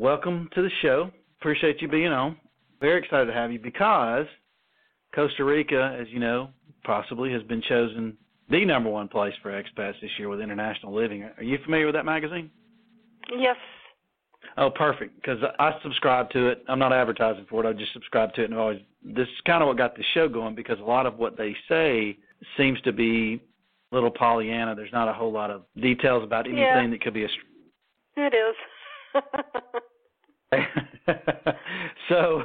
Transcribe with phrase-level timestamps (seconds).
[0.00, 1.10] welcome to the show.
[1.38, 2.34] Appreciate you being on.
[2.80, 4.24] Very excited to have you because
[5.14, 6.48] Costa Rica, as you know,
[6.84, 8.16] possibly has been chosen
[8.48, 11.24] the number one place for expats this year with International Living.
[11.36, 12.50] Are you familiar with that magazine?
[13.38, 13.56] Yes.
[14.56, 15.16] Oh, perfect.
[15.16, 16.64] Because I subscribe to it.
[16.66, 17.68] I'm not advertising for it.
[17.68, 20.04] I just subscribe to it, and I've always this is kind of what got the
[20.14, 22.16] show going because a lot of what they say
[22.56, 23.42] seems to be
[23.92, 24.74] little Pollyanna.
[24.74, 26.88] There's not a whole lot of details about anything yeah.
[26.88, 27.28] that could be a.
[28.16, 28.56] It is.
[32.08, 32.42] so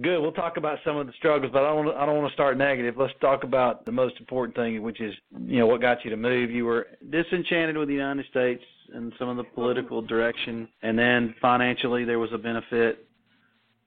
[0.00, 0.20] good.
[0.20, 1.88] We'll talk about some of the struggles, but I don't.
[1.96, 2.96] I don't want to start negative.
[2.96, 5.14] Let's talk about the most important thing, which is
[5.46, 6.50] you know what got you to move.
[6.50, 8.62] You were disenchanted with the United States
[8.94, 13.06] and some of the political direction, and then financially there was a benefit,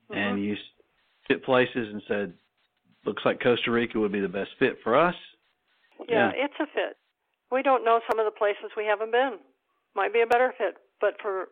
[0.09, 0.17] mm-hmm.
[0.17, 0.55] and you
[1.27, 2.33] hit places and said,
[3.05, 5.15] "Looks like Costa Rica would be the best fit for us."
[6.07, 6.97] Yeah, yeah, it's a fit.
[7.51, 9.37] We don't know some of the places we haven't been.
[9.95, 11.49] Might be a better fit, but for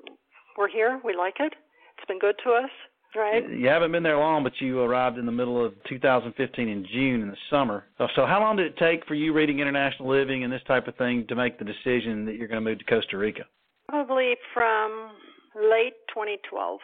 [0.58, 1.00] we're here.
[1.04, 1.54] We like it.
[1.98, 2.70] It's been good to us.
[3.16, 3.50] Right.
[3.50, 7.22] You haven't been there long, but you arrived in the middle of 2015 in June
[7.22, 7.86] in the summer.
[7.98, 10.96] So, how long did it take for you reading International Living and this type of
[10.98, 13.44] thing to make the decision that you're going to move to Costa Rica?
[13.90, 15.14] Probably from
[15.56, 16.80] late 2012.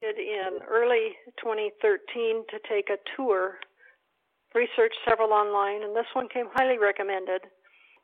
[0.00, 3.56] Did in early 2013 to take a tour,
[4.54, 7.42] researched several online, and this one came highly recommended.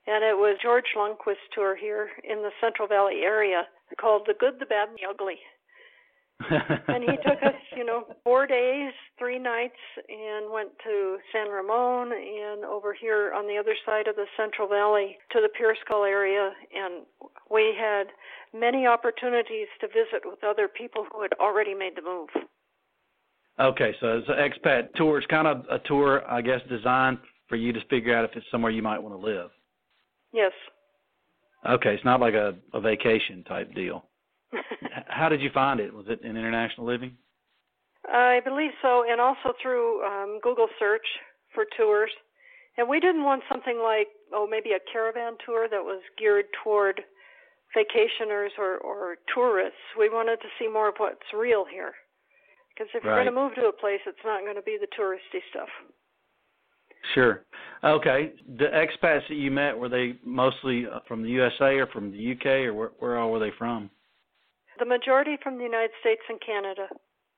[0.06, 3.62] And it was George Lundquist's tour here in the Central Valley area
[4.00, 5.39] called The Good, the Bad, and the Ugly
[6.50, 12.12] and he took us, you know, four days, three nights, and went to San Ramon
[12.12, 16.50] and over here on the other side of the Central Valley to the Puriscal area.
[16.74, 17.05] And
[17.50, 18.08] we had
[18.58, 22.28] many opportunities to visit with other people who had already made the move.
[23.61, 25.19] Okay, so it's an expat tour.
[25.19, 28.46] It's kind of a tour, I guess, designed for you to figure out if it's
[28.50, 29.50] somewhere you might want to live.
[30.33, 30.52] Yes.
[31.68, 34.05] Okay, it's not like a, a vacation type deal.
[35.08, 35.92] How did you find it?
[35.92, 37.17] Was it in International Living?
[38.08, 41.07] I believe so, and also through um, Google search
[41.55, 42.11] for tours.
[42.79, 47.01] And we didn't want something like, oh, maybe a caravan tour that was geared toward
[47.77, 49.79] vacationers or, or tourists.
[49.98, 51.92] We wanted to see more of what's real here.
[52.74, 53.11] Because if right.
[53.11, 55.68] you're going to move to a place, it's not going to be the touristy stuff.
[57.14, 57.45] Sure.
[57.85, 58.33] Okay.
[58.58, 62.67] The expats that you met were they mostly from the USA or from the UK
[62.67, 63.91] or where, where all were they from?
[64.78, 66.88] The majority from the United States and Canada.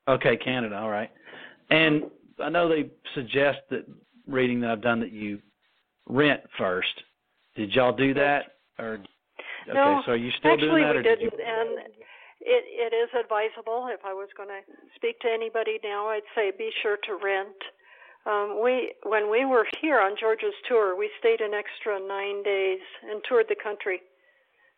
[0.09, 0.77] Okay, Canada.
[0.77, 1.11] All right.
[1.71, 2.05] And
[2.43, 3.87] I know they suggest that
[4.27, 5.41] reading that I've done that you
[6.07, 7.03] rent first.
[7.57, 8.99] Did y'all do that or?
[9.67, 10.95] Okay, no, so are you still actually doing that?
[10.95, 11.45] we or didn't, did you...
[11.45, 11.79] and
[12.45, 13.89] it it is advisable.
[13.91, 14.61] If I was going to
[14.95, 17.57] speak to anybody now, I'd say be sure to rent.
[18.27, 22.81] Um, we when we were here on George's tour, we stayed an extra nine days
[23.09, 24.01] and toured the country.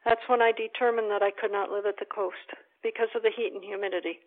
[0.06, 3.34] That's when I determined that I could not live at the coast because of the
[3.34, 4.22] heat and humidity.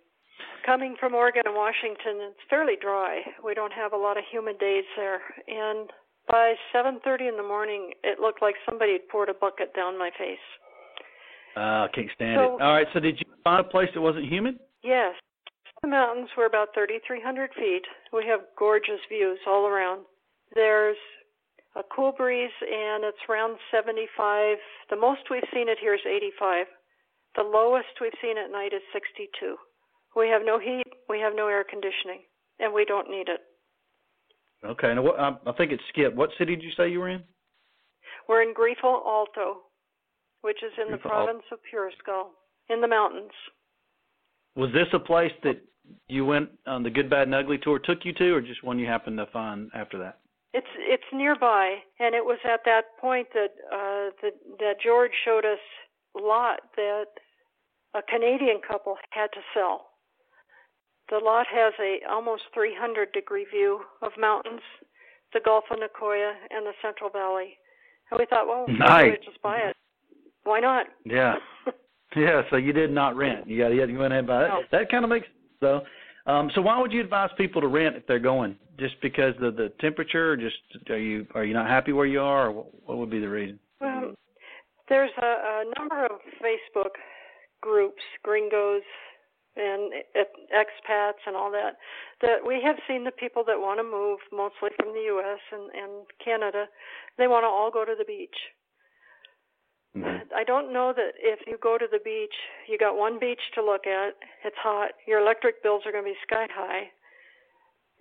[0.66, 3.24] Coming from Oregon and Washington, it's fairly dry.
[3.44, 5.24] We don't have a lot of humid days there.
[5.48, 5.90] And
[6.28, 10.12] by 7:30 in the morning, it looked like somebody had poured a bucket down my
[10.12, 10.46] face.
[11.56, 12.62] Uh, can't stand so, it.
[12.62, 14.60] All right, so did you find a place that wasn't humid?
[14.84, 15.16] Yes.
[15.82, 17.86] The mountains were about 3,300 feet.
[18.12, 20.06] We have gorgeous views all around.
[20.54, 20.98] There's
[21.80, 24.58] a cool breeze, and it's around 75.
[24.90, 26.68] The most we've seen it here is 85.
[27.36, 29.56] The lowest we've seen at night is 62.
[30.16, 32.28] We have no heat, we have no air conditioning,
[32.60, 33.40] and we don't need it.
[34.66, 36.14] Okay, now what, I think it's Skip.
[36.14, 37.24] What city did you say you were in?
[38.28, 39.62] We're in Grifo Alto,
[40.42, 42.32] which is in Grifo the province of Pure Skull,
[42.70, 43.32] in the mountains.
[44.56, 45.62] Was this a place that
[46.10, 48.80] you went on the Good, Bad, and Ugly tour took you to, or just one
[48.80, 50.20] you happened to find after that?
[50.54, 55.46] It's it's nearby, and it was at that point that uh, that that George showed
[55.46, 55.60] us
[56.16, 57.06] lot that
[57.96, 59.90] a Canadian couple had to sell.
[61.10, 64.62] The lot has a almost 300 degree view of mountains,
[65.34, 67.58] the Gulf of Nicoya, and the Central Valley.
[68.12, 69.12] And we thought, well, nice.
[69.20, 69.76] we just buy it.
[70.44, 70.88] Why not?
[71.06, 71.36] Yeah.
[72.16, 72.42] yeah.
[72.50, 73.48] So you did not rent.
[73.48, 74.48] You got you went ahead and buy it.
[74.50, 74.62] No.
[74.72, 75.28] That kind of makes
[75.62, 75.82] though.
[76.26, 78.56] Um, so why would you advise people to rent if they're going?
[78.80, 80.56] Just because of the temperature, or just
[80.90, 83.60] are you are you not happy where you are, or what, would be the reason?
[83.82, 84.14] Well,
[84.88, 86.12] there's a, a number of
[86.42, 86.96] Facebook
[87.62, 88.84] groups, gringos
[89.56, 89.92] and
[90.56, 91.76] expats and all that,
[92.22, 95.40] that we have seen the people that want to move, mostly from the U.S.
[95.52, 95.92] and, and
[96.24, 96.66] Canada,
[97.18, 98.36] they want to all go to the beach.
[99.98, 100.32] Mm-hmm.
[100.36, 102.34] I don't know that if you go to the beach,
[102.70, 104.14] you got one beach to look at.
[104.46, 104.92] It's hot.
[105.08, 106.94] Your electric bills are going to be sky high,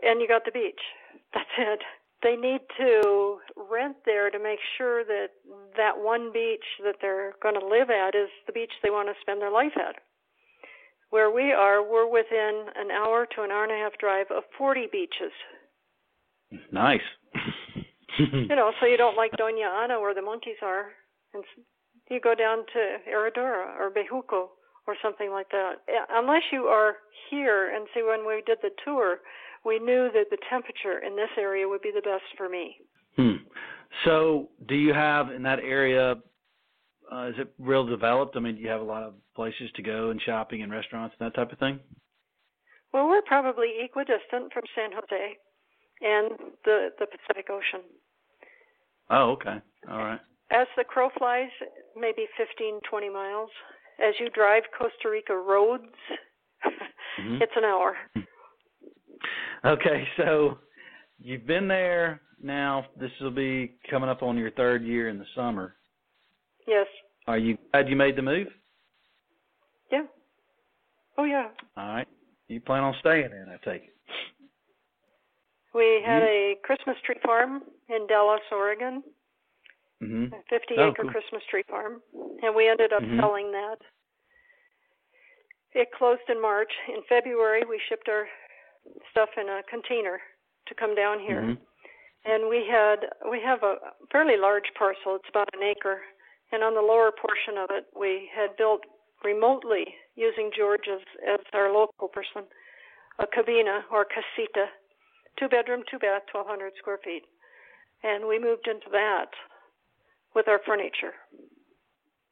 [0.03, 0.81] and you got the beach.
[1.35, 1.81] That's it.
[2.23, 3.39] They need to
[3.71, 5.29] rent there to make sure that
[5.77, 9.15] that one beach that they're going to live at is the beach they want to
[9.21, 9.97] spend their life at.
[11.11, 14.43] Where we are, we're within an hour to an hour and a half drive of
[14.59, 15.33] 40 beaches.
[16.73, 17.07] Nice.
[18.19, 20.91] you know, so you don't like Doña Ana where the monkeys are,
[21.35, 21.45] and
[22.11, 24.49] you go down to Herradura or Bejuco
[24.87, 25.77] or something like that.
[26.11, 26.97] Unless you are
[27.31, 29.19] here, and see, when we did the tour,
[29.69, 32.77] we knew that the temperature in this area would be the best for me.
[33.17, 33.45] Hmm.
[34.05, 36.15] So, do you have in that area?
[37.13, 38.37] Uh, is it real developed?
[38.37, 41.15] I mean, do you have a lot of places to go and shopping and restaurants
[41.19, 41.81] and that type of thing?
[42.93, 45.37] Well, we're probably equidistant from San Jose
[46.01, 46.31] and
[46.65, 47.85] the the Pacific Ocean.
[49.11, 49.57] Oh, okay.
[49.91, 50.21] All right.
[50.51, 51.51] As the crow flies,
[51.97, 53.51] maybe 15, 20 miles.
[54.01, 55.85] As you drive Costa Rica roads,
[57.21, 57.37] mm-hmm.
[57.43, 57.97] it's an hour.
[59.65, 60.59] Okay, so
[61.19, 62.87] you've been there now.
[62.99, 65.75] This will be coming up on your third year in the summer.
[66.67, 66.87] Yes.
[67.27, 68.47] Are you glad you made the move?
[69.91, 70.05] Yeah.
[71.17, 71.49] Oh yeah.
[71.77, 72.09] All right.
[72.49, 73.95] You plan on staying in, I take it.
[75.75, 79.03] We had a Christmas tree farm in Dallas, Oregon.
[80.03, 80.33] Mm-hmm.
[80.33, 81.11] A 50 oh, acre cool.
[81.11, 82.01] Christmas tree farm.
[82.43, 83.21] And we ended up mm-hmm.
[83.21, 83.77] selling that.
[85.75, 86.71] It closed in March.
[86.89, 88.27] In February, we shipped our
[89.11, 90.21] stuff in a container
[90.67, 91.43] to come down here.
[91.43, 91.63] Mm-hmm.
[92.25, 93.77] And we had we have a
[94.13, 95.17] fairly large parcel.
[95.17, 96.01] It's about an acre.
[96.53, 98.81] And on the lower portion of it, we had built
[99.25, 99.85] remotely
[100.17, 102.45] using George as, as our local person,
[103.19, 104.67] a cabina or casita
[105.39, 107.23] two bedroom, two bath, 1,200 square feet.
[108.03, 109.31] And we moved into that
[110.35, 111.15] with our furniture.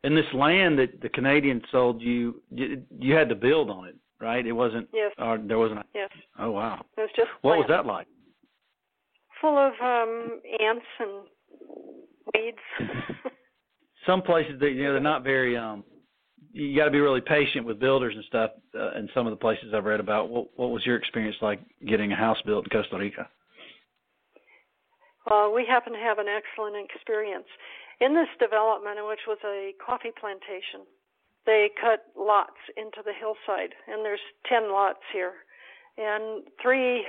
[0.05, 3.97] And this land that the Canadians sold you, you, you had to build on it,
[4.21, 4.47] right?
[4.47, 4.89] It wasn't.
[4.93, 5.13] Yes.
[5.19, 5.81] Or there wasn't.
[5.81, 6.11] A, yes.
[6.39, 6.85] Oh wow.
[6.97, 7.29] It was just.
[7.43, 7.61] What land.
[7.61, 8.07] was that like?
[9.41, 11.29] Full of um ants and
[12.35, 12.93] weeds.
[14.07, 15.85] Some places they you know they're not very um
[16.53, 18.53] you got to be really patient with builders and stuff.
[18.75, 21.61] Uh, and some of the places I've read about, what what was your experience like
[21.87, 23.29] getting a house built in Costa Rica?
[25.29, 27.47] Well, we happen to have an excellent experience
[28.01, 30.87] in this development, which was a coffee plantation.
[31.47, 35.47] They cut lots into the hillside, and there's ten lots here,
[35.97, 37.07] and three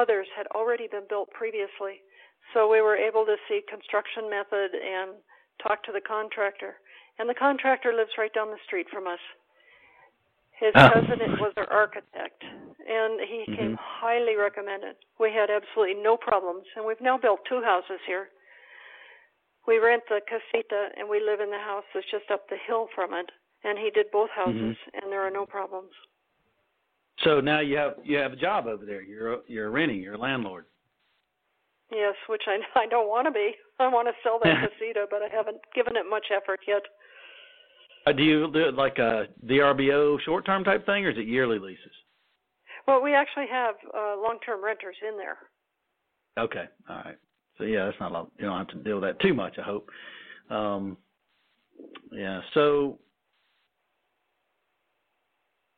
[0.00, 2.00] others had already been built previously.
[2.52, 5.20] So we were able to see construction method and
[5.62, 6.76] talk to the contractor
[7.18, 9.22] and the contractor lives right down the street from us.
[10.58, 10.88] His oh.
[10.88, 13.54] cousin was our architect, and he mm-hmm.
[13.54, 14.96] came highly recommended.
[15.18, 18.28] We had absolutely no problems, and we've now built two houses here.
[19.66, 22.86] We rent the casita, and we live in the house that's just up the hill
[22.94, 23.30] from it.
[23.64, 24.98] And he did both houses, mm-hmm.
[25.02, 25.90] and there are no problems.
[27.22, 29.02] So now you have you have a job over there.
[29.02, 30.00] You're you're renting.
[30.00, 30.66] You're a landlord.
[31.92, 33.52] Yes, which I I don't want to be.
[33.78, 36.82] I want to sell that casita, but I haven't given it much effort yet.
[38.06, 41.26] Uh, do you do it like a VRBO short term type thing, or is it
[41.26, 41.92] yearly leases?
[42.86, 45.38] Well, we actually have uh, long term renters in there.
[46.38, 47.16] Okay, all right.
[47.56, 48.30] So yeah, that's not a lot.
[48.38, 49.56] You don't have to deal with that too much.
[49.58, 49.88] I hope.
[50.50, 50.96] Um,
[52.12, 52.40] yeah.
[52.52, 52.98] So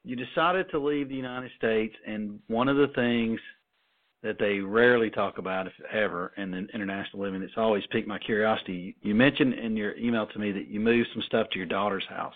[0.07, 3.41] you decided to leave the United States, and one of the things
[4.23, 7.43] that they rarely talk about, if ever, in the international living.
[7.43, 8.97] It's always piqued my curiosity.
[9.03, 12.07] You mentioned in your email to me that you moved some stuff to your daughter's
[12.09, 12.35] house.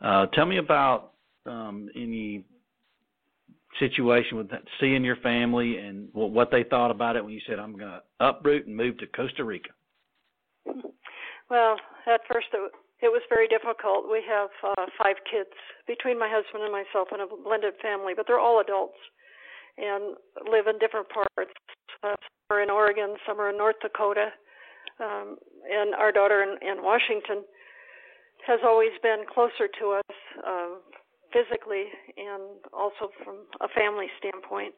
[0.00, 1.12] Uh, tell me about
[1.44, 2.42] um, any
[3.78, 7.40] situation with that, seeing your family and what, what they thought about it when you
[7.46, 9.70] said, "I'm going to uproot and move to Costa Rica."
[11.50, 11.76] Well,
[12.06, 12.46] at first
[13.02, 14.06] it was very difficult.
[14.06, 15.50] We have uh, five kids
[15.90, 18.96] between my husband and myself in a blended family, but they're all adults
[19.76, 20.14] and
[20.46, 21.52] live in different parts.
[22.06, 24.30] Uh, some are in Oregon, some are in North Dakota,
[25.00, 27.42] um, and our daughter in, in Washington
[28.46, 30.16] has always been closer to us
[30.46, 30.78] uh,
[31.34, 34.74] physically and also from a family standpoint.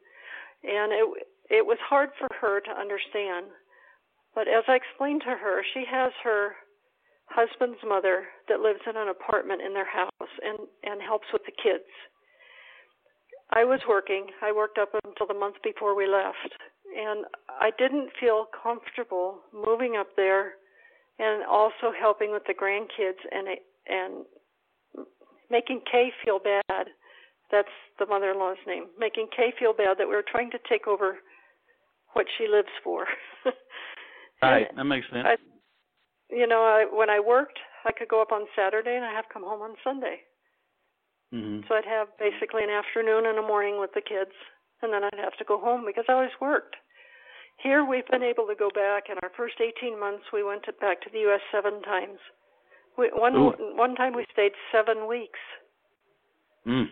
[0.63, 1.05] And it
[1.49, 3.53] it was hard for her to understand.
[4.33, 6.55] But as I explained to her, she has her
[7.27, 11.55] husband's mother that lives in an apartment in their house and and helps with the
[11.55, 11.89] kids
[13.51, 14.27] I was working.
[14.41, 16.53] I worked up until the month before we left,
[16.95, 20.53] and I didn't feel comfortable moving up there,
[21.19, 23.47] and also helping with the grandkids and
[23.87, 24.25] and
[25.51, 26.87] making Kay feel bad.
[27.51, 28.87] That's the mother-in-law's name.
[28.97, 31.17] Making Kay feel bad that we were trying to take over
[32.13, 33.05] what she lives for.
[34.41, 35.27] right, that makes sense.
[35.27, 35.35] I,
[36.29, 39.27] you know, I, when I worked, I could go up on Saturday and I have
[39.27, 40.21] to come home on Sunday.
[41.33, 41.67] Mm-hmm.
[41.67, 44.33] So I'd have basically an afternoon and a morning with the kids,
[44.81, 46.75] and then I'd have to go home because I always worked.
[47.61, 49.05] Here we've been able to go back.
[49.09, 51.41] In our first 18 months, we went to, back to the U.S.
[51.51, 52.19] seven times.
[52.97, 53.53] We, one Ooh.
[53.75, 55.39] one time we stayed seven weeks.
[56.67, 56.85] Mm.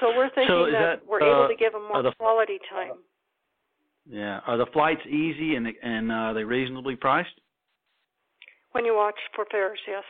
[0.00, 2.58] So we're thinking So that, that, we're uh, able to give them more the- quality
[2.70, 2.98] time.
[4.08, 4.40] Yeah.
[4.46, 7.39] Are the flights easy and and uh, are they reasonably priced?
[8.72, 10.04] When you watch for fares, yes.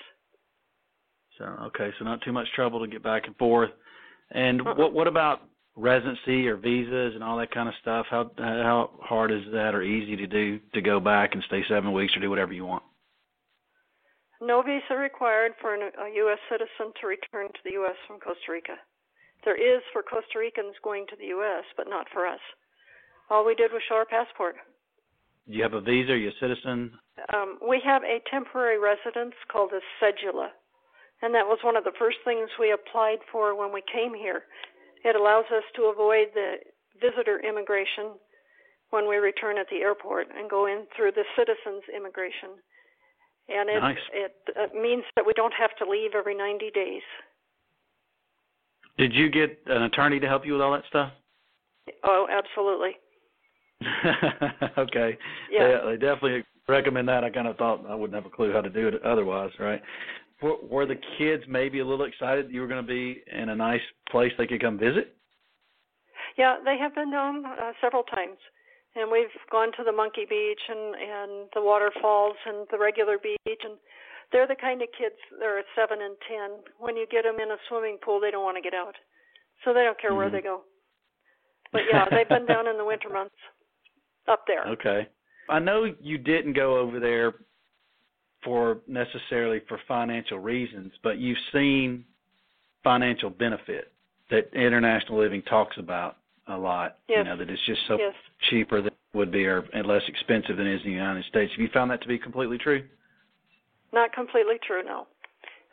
[1.38, 3.70] So okay, so not too much trouble to get back and forth.
[4.32, 4.74] And Uh-uh.
[4.74, 5.40] what what about
[5.76, 8.06] residency or visas and all that kind of stuff?
[8.10, 11.92] How how hard is that or easy to do to go back and stay seven
[11.92, 12.82] weeks or do whatever you want?
[14.40, 16.38] No visa required for an, a U.S.
[16.50, 17.96] citizen to return to the U.S.
[18.06, 18.76] from Costa Rica.
[19.44, 22.40] There is for Costa Ricans going to the U.S., but not for us.
[23.28, 24.56] All we did was show our passport.
[25.48, 26.12] Do you have a visa?
[26.12, 26.92] Are you a citizen?
[27.34, 30.48] Um, we have a temporary residence called a cedula,
[31.22, 34.42] and that was one of the first things we applied for when we came here.
[35.04, 36.56] It allows us to avoid the
[37.00, 38.18] visitor immigration
[38.90, 42.60] when we return at the airport and go in through the citizens immigration.
[43.48, 43.98] And it, Nice.
[44.12, 47.02] it uh, means that we don't have to leave every 90 days.
[48.98, 51.12] Did you get an attorney to help you with all that stuff?
[52.04, 52.96] Oh, absolutely.
[54.78, 55.16] okay.
[55.50, 55.80] Yeah.
[55.84, 57.24] They, they definitely recommend that.
[57.24, 59.80] I kind of thought I wouldn't have a clue how to do it otherwise, right?
[60.42, 63.48] Were, were the kids maybe a little excited that you were going to be in
[63.50, 65.14] a nice place they could come visit?
[66.38, 68.38] Yeah, they have been down uh, several times,
[68.94, 73.60] and we've gone to the Monkey Beach and and the waterfalls and the regular beach,
[73.64, 73.76] and
[74.32, 75.16] they're the kind of kids.
[75.38, 76.62] They're seven and ten.
[76.78, 78.94] When you get them in a swimming pool, they don't want to get out,
[79.64, 80.32] so they don't care where Mhm.
[80.32, 80.62] they go.
[81.72, 83.36] But yeah, they've been down in the winter months
[84.30, 84.64] up there.
[84.68, 85.08] Okay.
[85.48, 87.34] I know you didn't go over there
[88.44, 92.04] for necessarily for financial reasons, but you've seen
[92.82, 93.92] financial benefit
[94.30, 96.98] that international living talks about a lot.
[97.08, 97.18] Yes.
[97.18, 98.14] You know, that it's just so Yes.
[98.48, 101.24] cheaper than it would be or and less expensive than it is in the United
[101.24, 101.52] States.
[101.52, 102.88] Have you found that to be completely true?
[103.92, 105.06] Not completely true, no.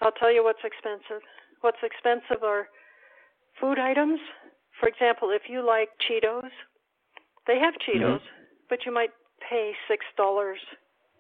[0.02, 1.22] I'll tell you what's expensive.
[1.62, 2.68] What's expensive are
[3.60, 4.20] food items.
[4.80, 6.50] For example, if you like Cheetos,
[7.48, 8.26] they have Cheetos, mm-hmm.
[8.70, 9.12] But you might
[9.50, 10.60] pay six dollars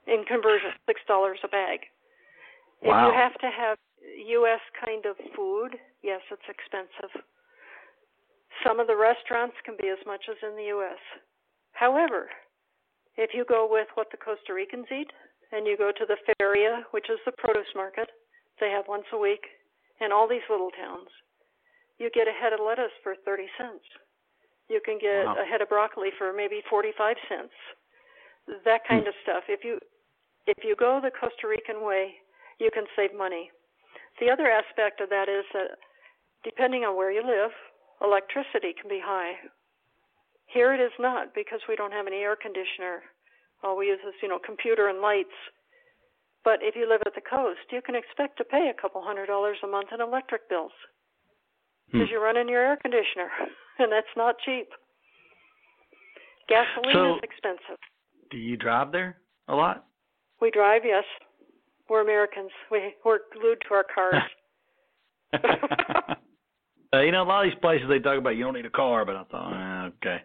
[0.07, 1.79] in conversion, six dollars a bag.
[2.81, 4.61] If you have to have U.S.
[4.85, 7.09] kind of food, yes, it's expensive.
[8.65, 11.01] Some of the restaurants can be as much as in the U.S.
[11.73, 12.29] However,
[13.17, 15.09] if you go with what the Costa Ricans eat,
[15.51, 18.09] and you go to the feria, which is the produce market,
[18.59, 19.45] they have once a week,
[20.01, 21.09] in all these little towns,
[21.97, 23.85] you get a head of lettuce for 30 cents.
[24.69, 25.35] You can get Wow.
[25.39, 27.53] a head of broccoli for maybe 45 cents.
[28.65, 29.43] That kind of stuff.
[29.47, 29.79] If you
[30.47, 32.15] if you go the Costa Rican way,
[32.59, 33.51] you can save money.
[34.19, 35.77] The other aspect of that is that
[36.43, 37.51] depending on where you live,
[38.01, 39.35] electricity can be high.
[40.45, 43.03] Here it is not because we don't have any air conditioner.
[43.63, 45.35] All we use is, you know, computer and lights.
[46.45, 49.25] But if you live at the coast, you can expect to pay a couple hundred
[49.25, 50.71] dollars a month in electric bills
[51.91, 51.99] Hmm.
[51.99, 53.29] because you're running your air conditioner,
[53.79, 54.67] and that's not cheap.
[56.49, 57.77] Gasoline So- is expensive.
[58.29, 59.17] Do you drive there
[59.47, 59.85] a lot?
[60.41, 61.05] We drive, yes.
[61.89, 62.51] We're Americans.
[62.69, 64.21] We we're glued to our cars.
[66.93, 68.69] uh, you know, a lot of these places they talk about you don't need a
[68.69, 70.21] car, but I thought, eh, okay.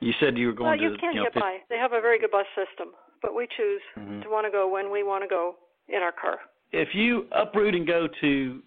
[0.00, 1.58] You said you were going well, going you to, can you know, get by.
[1.70, 4.22] They have a very good bus system, but we choose Mhm.
[4.22, 5.56] to want to go when we want to go
[5.88, 6.38] in our car.
[6.72, 8.62] if you uproot and go to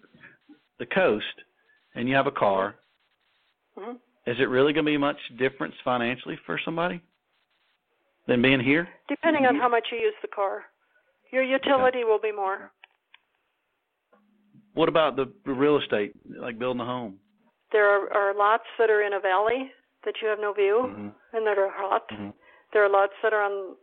[0.78, 1.44] the coast
[1.94, 2.76] and you have a car,
[3.78, 3.92] hmm
[4.30, 7.00] is it really going to be much difference financially for somebody
[8.28, 8.88] than being here?
[9.08, 10.64] Depending on how much you use the car,
[11.32, 12.70] your utility will be more.
[14.74, 17.18] What about the real estate, like building a home?
[17.72, 19.72] There are, are lots that are in a valley
[20.04, 21.12] that you have no view Mhm.
[21.32, 22.08] and that are hot.
[22.10, 22.32] Mhm.
[22.72, 23.76] There are lots that are on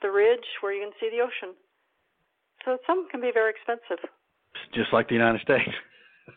[0.00, 1.54] the ridge where you can see the ocean.
[2.64, 3.98] So some can be very expensive.
[4.54, 5.74] It's just like the United States.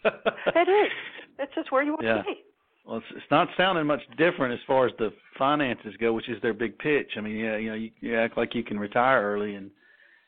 [0.03, 0.91] It is.
[1.39, 2.17] It's just where you want Yeah.
[2.21, 2.43] to be.
[2.85, 6.41] Well, it's, it's not sounding much different as far as the finances go, which is
[6.41, 7.11] their big pitch.
[7.17, 9.69] I mean, yeah, you know, you, you act like you can retire early and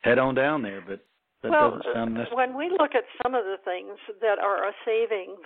[0.02, 1.04] head on down there, but
[1.42, 2.36] that well, doesn't sound uh, necessary.
[2.36, 5.44] when we look at some of the things that are a savings,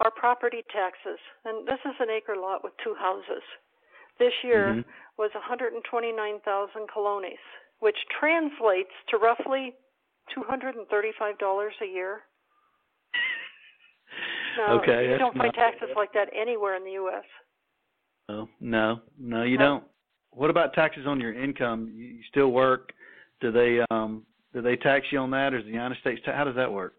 [0.00, 3.42] our property taxes, and this is an acre lot with two houses.
[4.18, 4.84] This year Mhm.
[5.16, 7.38] was 129,000 colones,
[7.78, 9.74] which translates to roughly
[10.34, 12.24] $235 a year.
[14.58, 17.24] Now, okay, you don't pay not- taxes like that anywhere in the U.S.
[18.28, 19.64] No, no, no, you No.
[19.64, 19.84] don't.
[20.32, 21.90] What about taxes on your income?
[21.94, 22.92] You, you still work?
[23.40, 26.20] Do they um do they tax you on that, or is the United States?
[26.24, 26.94] Ta- how does that work?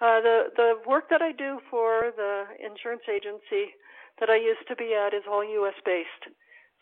[0.00, 3.72] Uh, the the work that I do for the insurance agency
[4.20, 5.74] that I used to be at is all U.S.
[5.84, 6.24] based,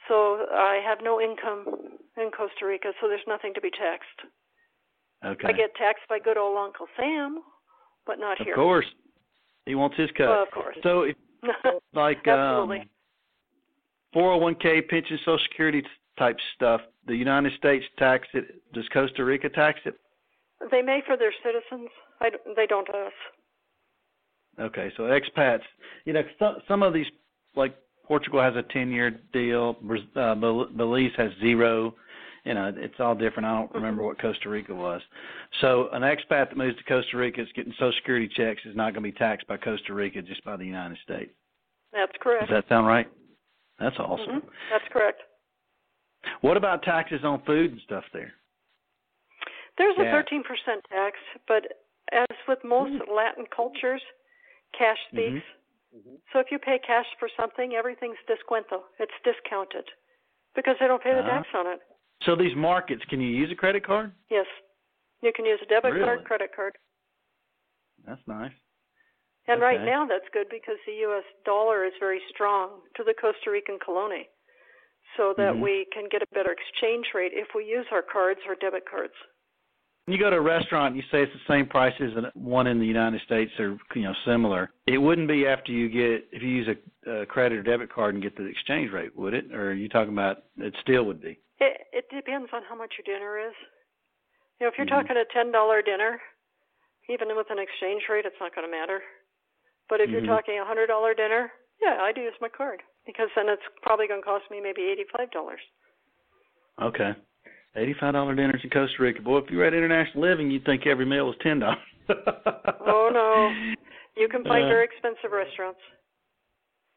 [0.09, 1.65] so I have no income
[2.17, 4.21] in Costa Rica, so there's nothing to be taxed.
[5.25, 7.39] Okay, I get taxed by good old Uncle Sam,
[8.07, 8.55] but not of here.
[8.55, 8.87] Of course.
[9.67, 10.29] He wants his cut.
[10.29, 10.77] Well, of course.
[10.83, 11.17] So, if,
[11.95, 12.81] like Absolutely.
[12.81, 12.89] um,
[14.15, 15.83] 401k, pension, Social Security
[16.19, 18.63] type stuff, the United States tax it.
[18.73, 19.95] Does Costa Rica tax it?
[20.71, 21.91] They may for their citizens.
[22.21, 23.13] I they don't us.
[24.61, 25.63] Okay, so expats,
[26.05, 27.07] you know, some, some of these,
[27.57, 29.77] like Portugal has a 10-year deal,
[30.15, 31.95] uh, Belize has zero.
[32.45, 33.47] You know, it's all different.
[33.47, 35.01] I don't remember what Costa Rica was.
[35.63, 38.93] So an expat that moves to Costa Rica is getting Social Security checks is not
[38.93, 41.33] going to be taxed by Costa Rica, just by the United States.
[41.93, 42.51] That's correct.
[42.51, 43.09] Does that sound right?
[43.79, 44.43] That's awesome.
[44.43, 44.51] Mhm.
[44.71, 45.23] That's correct.
[46.43, 48.35] What about taxes on food and stuff there?
[49.79, 51.65] There's a 13% tax, but
[52.13, 54.03] as with most Latin cultures,
[54.73, 55.41] cash Mhm.
[55.41, 55.47] speaks.
[56.33, 58.85] So if you pay cash for something, everything's descuento.
[58.99, 59.91] It's discounted
[60.55, 61.39] because they don't pay the Ah.
[61.39, 61.81] tax on it.
[62.25, 64.13] So these markets, can you use a credit card?
[64.31, 64.47] Yes.
[65.23, 66.05] You can use a debit Really?
[66.05, 66.77] card, credit card.
[68.07, 68.53] That's nice.
[69.47, 73.51] And right now that's good because the US dollar is very strong to the Costa
[73.51, 74.29] Rican colony.
[75.17, 75.61] So that Mhm.
[75.61, 79.15] we can get a better exchange rate if we use our cards or debit cards.
[80.07, 82.67] When you go to a restaurant and you say it's the same price as one
[82.67, 86.43] in the United States or you know similar, it wouldn't be after you get if
[86.43, 89.53] you use a, a credit or debit card and get the exchange rate, would it?
[89.53, 91.39] Or are you talking about it still would be?
[91.61, 93.55] It it depends on how much your dinner is.
[94.59, 94.91] You know, if you're Mhm.
[95.03, 96.21] talking a ten dollar dinner,
[97.09, 99.03] even with an exchange rate, it's not going to matter.
[99.89, 100.13] But if Mhm.
[100.13, 103.63] you're talking a hundred dollar dinner, yeah, I do use my card because then it's
[103.83, 105.61] probably going to cost me maybe eighty five dollars.
[106.81, 107.15] Okay.
[107.77, 109.21] Eighty-five dollar dinners in Costa Rica.
[109.21, 111.79] Boy, if you were at International Living, you'd think every meal was ten dollars.
[112.87, 113.51] Oh, no.
[114.17, 115.81] You can find Uh, very expensive restaurants.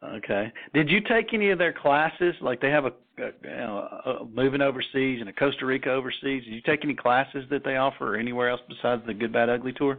[0.04, 0.51] Okay.
[0.74, 2.36] Did you take any of their classes?
[2.39, 6.44] Like they have a, a you know a, moving overseas and a Costa Rica overseas.
[6.44, 9.50] Did you take any classes that they offer, or anywhere else besides the Good Bad
[9.50, 9.98] Ugly tour?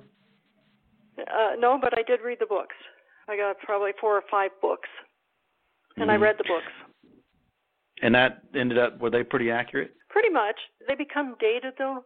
[1.19, 2.77] Uh, no, but I did read the books.
[3.29, 4.89] I got probably four or five books,
[5.97, 6.21] and I Mhm.
[6.21, 6.73] read the books.
[8.01, 9.97] And that ended up were they pretty accurate?
[10.09, 10.59] Pretty much.
[10.87, 12.05] They become dated though,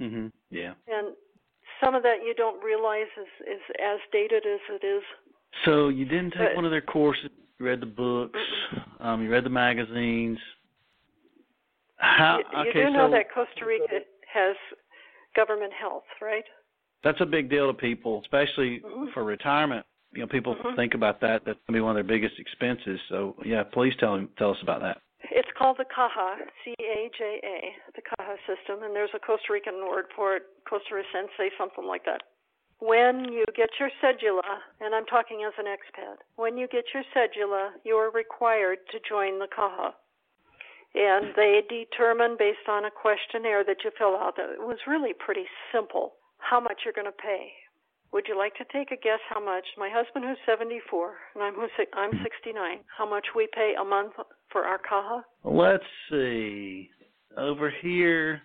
[0.00, 0.32] Mhm.
[0.50, 0.74] Yeah.
[0.88, 1.16] and
[1.82, 5.04] some of that you don't realize is is as dated as it is.
[5.64, 7.30] So you didn't take But- one of their courses.
[7.58, 8.38] You read the books.
[9.00, 10.38] Um, you read the magazines.
[11.96, 12.38] How?
[12.38, 14.00] you, you okay, do know so that Costa Rica
[14.32, 14.56] has
[15.36, 16.44] government health, right?
[17.04, 19.12] that's a big deal to people, especially Mhm.
[19.12, 19.84] for retirement.
[20.12, 20.76] You know, people Mhm.
[20.76, 21.44] think about that.
[21.44, 23.00] That's gonna be one of their biggest expenses.
[23.08, 25.00] So yeah, please tell tell us about that.
[25.30, 30.36] It's called the CAJA, C-A-J-A, the CAJA system, and there's a Costa Rican word for
[30.36, 32.22] it, Costa Ricense, something like that.
[32.82, 37.04] When you get your cedula, and I'm talking as an expat, when you get your
[37.14, 39.92] cedula, you are required to join the CAJA.
[40.96, 45.12] And they determine based on a questionnaire that you fill out that it was really
[45.14, 47.52] pretty simple how much you're going to pay.
[48.12, 51.54] Would you like to take a guess how much my husband who's 74 and I'm
[51.54, 54.14] who's I'm 69, how much we pay a month
[54.50, 55.22] for our CAJA?
[55.44, 56.90] Let's see.
[57.38, 58.42] Over here,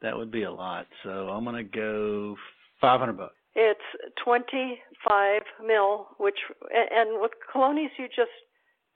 [0.00, 0.86] that would be a lot.
[1.04, 2.36] So I'm gonna go
[2.80, 3.34] five hundred bucks.
[3.54, 3.80] It's
[4.24, 6.38] 25 mil, which
[6.70, 8.30] and with colones you just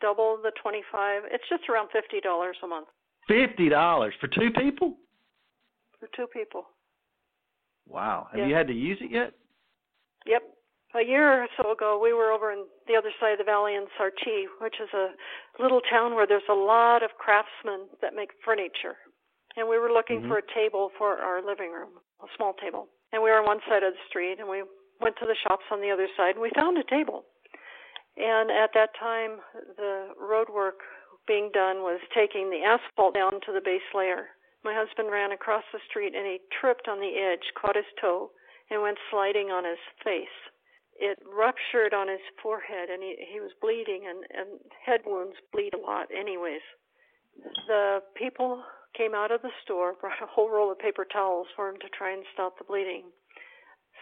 [0.01, 1.23] double the 25.
[1.31, 2.89] It's just around $50 a month
[3.27, 4.97] Fifty dollars for two people.
[5.99, 6.67] for two people.
[7.89, 8.29] Wow.
[8.31, 8.47] Have Yeah.
[8.47, 9.33] you had to use it yet?
[10.27, 10.43] Yep.
[10.95, 13.75] A year or so ago, we were over in the other side of the valley
[13.75, 15.15] in Sarchi, which is a
[15.59, 18.97] little town where there's a lot of craftsmen that make furniture.
[19.57, 20.29] And we were looking Mhm.
[20.29, 22.89] for a table for our living room, a small table.
[23.15, 24.67] And we were on one side of the street, and we
[24.99, 27.23] went to the shops on the other side, and we found a table.
[28.19, 29.39] And at that time,
[29.79, 30.83] the road work
[31.27, 34.35] being done was taking the asphalt down to the base layer.
[34.65, 38.31] My husband ran across the street and he tripped on the edge, caught his toe,
[38.71, 40.37] and went sliding on his face.
[40.97, 45.75] It ruptured on his forehead and he, he was bleeding and, and head wounds bleed
[45.75, 46.63] a lot anyways.
[47.67, 48.63] The people
[48.97, 51.89] came out of the store, brought a whole roll of paper towels for him to
[51.89, 53.05] try and stop the bleeding.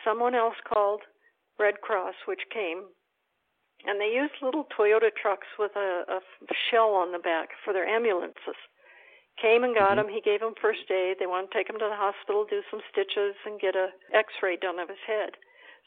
[0.05, 1.03] Someone else called
[1.59, 2.85] Red Cross, which came,
[3.85, 6.21] and they used little Toyota trucks with a, a
[6.71, 8.57] shell on the back for their ambulances.
[9.41, 10.01] Came and got Mhm.
[10.05, 10.09] him.
[10.09, 11.19] He gave him first aid.
[11.19, 14.57] They wanted to take him to the hospital, do some stitches, and get a X-ray
[14.57, 15.37] done of his head.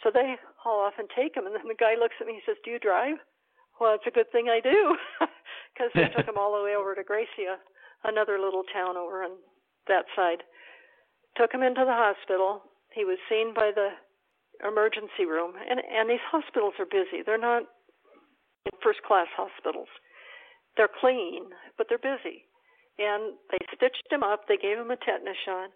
[0.02, 1.46] So they haul off and take him.
[1.46, 2.34] And then the guy looks at me.
[2.34, 3.20] He says, "Do you drive?"
[3.80, 4.98] Well, it's a good thing I do,
[5.74, 7.60] because they took him all the way over to Grecia,
[8.08, 9.38] another little town over on
[9.88, 10.44] that side.
[11.38, 12.62] Took him into the hospital.
[12.94, 13.90] He was seen by the
[14.66, 17.22] emergency room, and and these hospitals are busy.
[17.26, 17.64] They're not
[18.82, 19.90] first class hospitals.
[20.78, 21.46] They're clean,
[21.78, 22.46] but they're busy.
[22.98, 24.48] And they stitched him up.
[24.48, 25.70] They gave him a tetanus shot.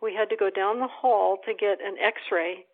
[0.00, 2.66] We had to go down the hall to get an X-ray.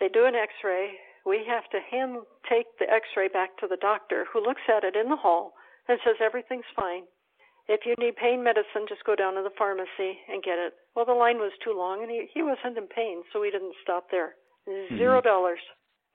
[0.00, 0.98] They do an X-ray.
[1.24, 2.16] we have to hand
[2.48, 5.52] take the x-ray back to the doctor who looks at it in the hall
[5.88, 7.04] and says everything's fine.
[7.68, 10.74] If you need pain medicine, just go down to the pharmacy and get it.
[10.96, 13.74] Well, the line was too long and he, he wasn't in pain, so we didn't
[13.82, 14.34] stop there.
[14.96, 15.26] Zero Mm-hmm.
[15.26, 15.58] dollars.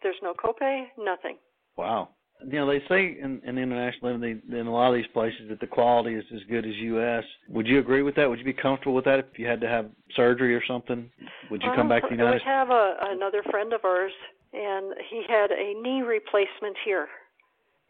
[0.03, 1.37] There's no copay, nothing.
[1.75, 2.09] Wow.
[2.45, 5.49] You know, they say in, in international living, they, in a lot of these places,
[5.49, 7.23] that the quality is as good as U.S.
[7.49, 8.29] Would you agree with that?
[8.29, 11.09] Would you be comfortable with that if you had to have surgery or something?
[11.49, 12.45] Would you come Well, back to the United States?
[12.45, 14.11] We have a, another friend of ours,
[14.53, 17.07] and he had a knee replacement here.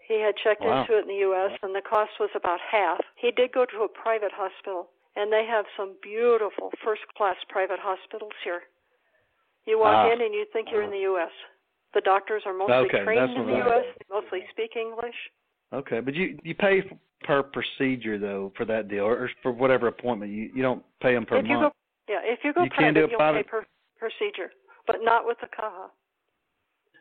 [0.08, 0.82] He had checked Wow.
[0.82, 3.00] into it in the U.S., and the cost was about half.
[3.16, 8.32] He did go to a private hospital, and they have some beautiful first-class private hospitals
[8.44, 8.64] here.
[9.66, 10.12] You walk Ah.
[10.14, 11.32] in and you think you're in the U.S.
[11.94, 13.84] The doctors are mostly Okay, trained in the U.S.
[14.00, 15.16] They mostly speak English.
[15.74, 16.84] Okay, but you you pay
[17.24, 20.32] per procedure though for that deal, or for whatever appointment.
[20.32, 21.74] You you don't pay them per if you month.
[22.08, 23.66] go, yeah, if you go You private, can do a you'll private- pay per
[24.00, 24.52] procedure,
[24.86, 25.90] but not with the CAJA.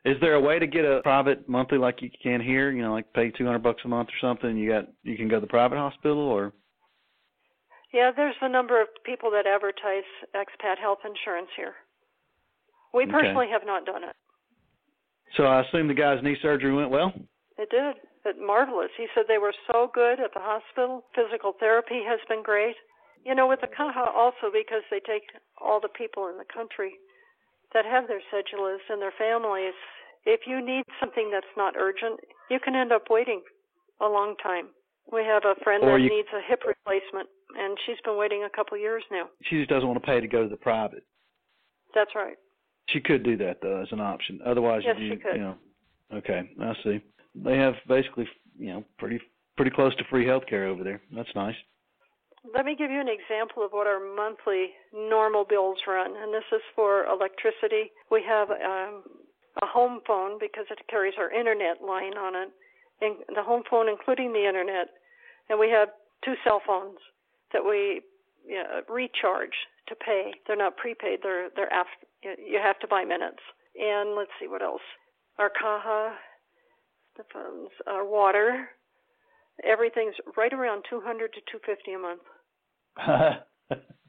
[0.06, 2.70] Is there a way to get a private monthly like you can here?
[2.70, 4.56] You know, like pay two hundred bucks a month or something.
[4.56, 6.52] You got you can go to the private hospital, or
[7.92, 11.74] Yeah, there's a number of people that advertise expat health insurance here.
[12.94, 13.12] We Okay.
[13.12, 14.14] personally have not done it.
[15.36, 17.12] so I assume the guy's knee surgery went well.
[17.58, 17.96] It did.
[18.24, 18.90] It marvelous.
[18.96, 21.04] He said they were so good at the hospital.
[21.14, 22.76] Physical therapy has been great.
[23.24, 25.24] You know, with the CAJA also because they take
[25.60, 26.92] all the people in the country
[27.74, 29.74] that have their cedulas and their families.
[30.26, 32.18] If you need something that's not urgent,
[32.50, 33.42] you can end up waiting
[34.00, 34.66] a long time.
[35.10, 38.42] We have a friend Or that you- needs a hip replacement, and she's been waiting
[38.42, 39.30] a couple years now.
[39.44, 41.04] She just doesn't want to pay to go to the private.
[41.94, 42.36] That's right.
[42.88, 44.42] She could do that though as an option.
[44.44, 45.36] Otherwise, Yes, you she could.
[45.36, 45.58] you know.
[46.12, 47.00] Okay, I see.
[47.34, 49.20] They have basically, you know, pretty
[49.56, 51.00] pretty close to free health care over there.
[51.12, 51.56] That's nice.
[52.54, 56.44] Let me give you an example of what our monthly normal bills run, and this
[56.52, 57.90] is for electricity.
[58.10, 59.02] We have um,
[59.62, 62.50] a home phone because it carries our internet line on it,
[63.00, 64.88] and the home phone including the internet,
[65.48, 65.88] and we have
[66.24, 66.98] two cell phones
[67.52, 68.02] that we
[68.46, 69.54] you know, recharge
[69.88, 70.32] to pay.
[70.46, 73.42] They're not prepaid; they're they're after, you have to buy minutes.
[73.78, 74.80] And let's see what else.
[75.38, 76.14] Our Caja,
[77.16, 78.68] the phones, our water,
[79.64, 82.22] everything's right around 200 to 250 a month.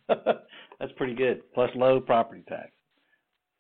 [0.80, 1.42] That's pretty good.
[1.54, 2.72] Plus low property tax.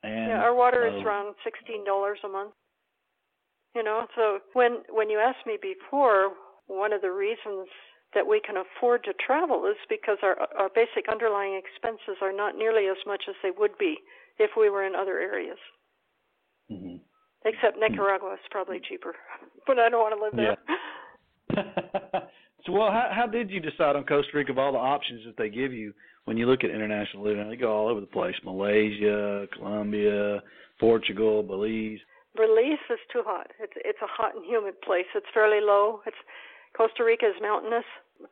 [0.04, 2.54] And Yeah, our water is around sixteen dollars a month.
[3.76, 6.34] You know, so when when you asked me before,
[6.68, 7.68] one of the reasons
[8.14, 12.56] that we can afford to travel is because our our basic underlying expenses are not
[12.56, 13.98] nearly as much as they would be
[14.40, 15.60] if we were in other areas.
[16.72, 17.02] Mhm.
[17.46, 19.16] Except Nicaragua is probably cheaper,
[19.68, 20.58] but I don't want to live there.
[22.68, 25.38] so, well, how, how did you decide on Costa Rica of all the options that
[25.38, 25.94] they give you
[26.26, 27.50] when you look at international living?
[27.50, 30.44] They go all over the place: Malaysia, Colombia,
[30.80, 32.00] Portugal, Belize.
[32.36, 33.48] Belize is too hot.
[33.60, 35.08] It's it's a hot and humid place.
[35.16, 36.02] It's fairly low.
[36.06, 36.18] It's
[36.76, 37.86] Costa Rica is mountainous.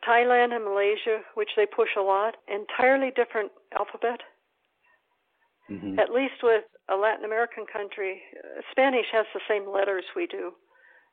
[0.07, 4.21] Thailand and Malaysia, which they push a lot, entirely different alphabet.
[5.67, 8.21] hmm At least with a Latin American country,
[8.71, 10.53] Spanish has the same letters we do.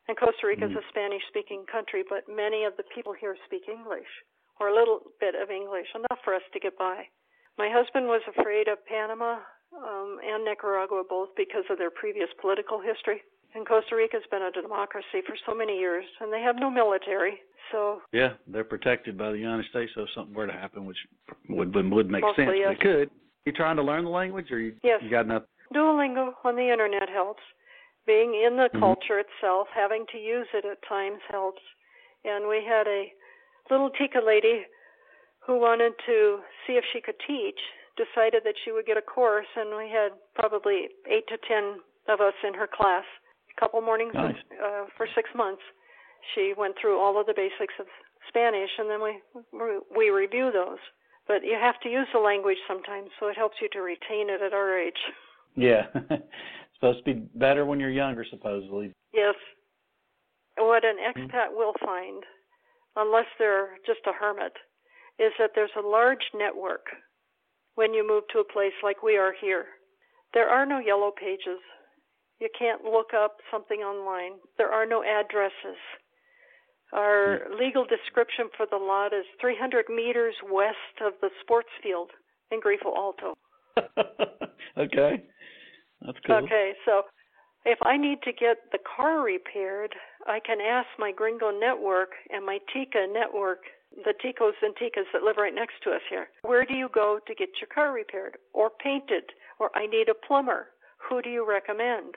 [0.08, 0.84] And Costa Rica is Mhm.
[0.84, 4.08] a Spanish speaking country, but many of the people here speak English,
[4.58, 7.08] or a little bit of English, enough for us to get by.
[7.58, 9.38] My husband was afraid of Panama
[9.74, 13.22] um, and Nicaragua both because of their previous political history.
[13.54, 16.70] And Costa Rica has been a democracy for so many years, and they have no
[16.70, 17.42] military.
[17.70, 20.98] So, Yeah, they're protected by the United States, so if something were to happen, which
[21.48, 22.58] would would, make Mostly, sense.
[22.58, 22.72] yes.
[22.72, 23.10] It could.
[23.46, 25.02] You trying to learn the language, or you, Yes.
[25.02, 25.44] you got enough?
[25.72, 27.42] Duolingo on the internet helps.
[28.06, 28.80] Being in the Mhm.
[28.80, 31.62] culture itself, having to use it at times helps.
[32.24, 33.12] And we had a
[33.70, 34.66] little Tica lady
[35.40, 37.60] who wanted to see if she could teach,
[37.96, 42.20] decided that she would get a course, and we had probably eight to ten of
[42.20, 43.04] us in her class.
[43.50, 44.36] A couple mornings Nice.
[44.60, 45.62] uh, for six months.
[46.34, 47.86] She went through all of the basics of
[48.28, 49.20] Spanish, and then we
[49.90, 50.78] we review those.
[51.26, 54.42] But you have to use the language sometimes, so it helps you to retain it
[54.42, 54.98] at our age.
[55.54, 55.86] Yeah,
[56.83, 58.92] supposed to be better when you're younger, supposedly.
[59.14, 59.35] Yes.
[60.59, 61.23] What an mm-hmm.
[61.23, 62.23] expat will find,
[62.97, 64.53] unless they're just a hermit,
[65.18, 66.87] is that there's a large network
[67.77, 69.66] when you move to a place like we are here.
[70.35, 71.62] There are no yellow pages.
[72.40, 74.33] You can't look up something online.
[74.59, 75.79] There are no addresses.
[76.92, 77.61] Our mm.
[77.61, 82.11] legal description for the lot is 300 meters west of the sports field
[82.51, 83.35] in Grifo Alto.
[84.79, 85.23] okay,
[86.04, 86.36] that's cool.
[86.36, 87.02] Okay, so
[87.64, 89.94] if I need to get the car repaired,
[90.26, 93.60] I can ask my Gringo network and my Tica network,
[94.04, 96.28] the Ticos and Ticas that live right next to us here.
[96.42, 99.24] Where do you go to get your car repaired or painted?
[99.60, 100.68] Or I need a plumber.
[101.08, 102.14] Who do you recommend?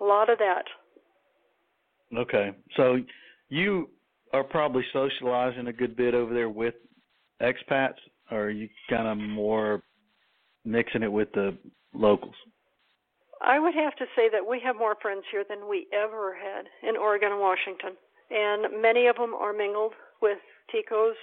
[0.00, 0.64] A lot of that.
[2.16, 2.50] Okay.
[2.76, 2.96] So
[3.48, 3.88] you
[4.32, 6.74] are probably socializing a good bit over there with
[7.40, 7.98] expats,
[8.30, 9.82] or are you kind of more
[10.64, 11.56] mixing it with the
[11.94, 12.34] locals?
[13.42, 16.66] I would have to say that we have more friends here than we ever had
[16.88, 17.98] in Oregon and Washington.
[18.30, 20.38] And many of them are mingled with
[20.72, 21.18] Ticos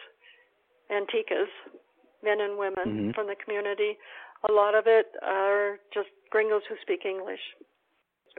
[0.90, 1.50] and Ticas,
[2.24, 3.12] men and women mm-hmm.
[3.12, 3.98] from the community.
[4.50, 7.40] A lot of it are just gringos who speak English.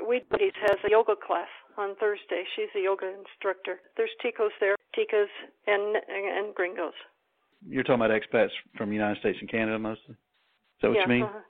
[0.07, 2.45] Weed Buddies has a yoga class on Thursday.
[2.57, 3.81] She's a yoga instructor.
[3.97, 5.29] There's Ticos there, Ticas,
[5.67, 6.95] and and gringos.
[7.67, 10.15] You're talking about expats from the United States and Canada mostly?
[10.15, 10.17] Is
[10.83, 11.23] that what yeah, you mean?
[11.25, 11.41] Uh-huh.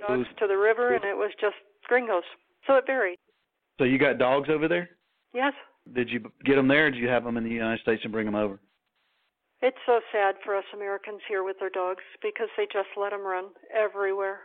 [0.00, 1.56] Dogs to the river, and it was just
[1.86, 2.24] gringos.
[2.66, 3.18] So it varied.
[3.78, 4.90] So you got dogs over there?
[5.32, 5.52] Yes.
[5.94, 8.12] Did you get them there, or did you have them in the United States and
[8.12, 8.60] bring them over?
[9.62, 13.22] It's so sad for us Americans here with their dogs because they just let them
[13.22, 14.40] run everywhere.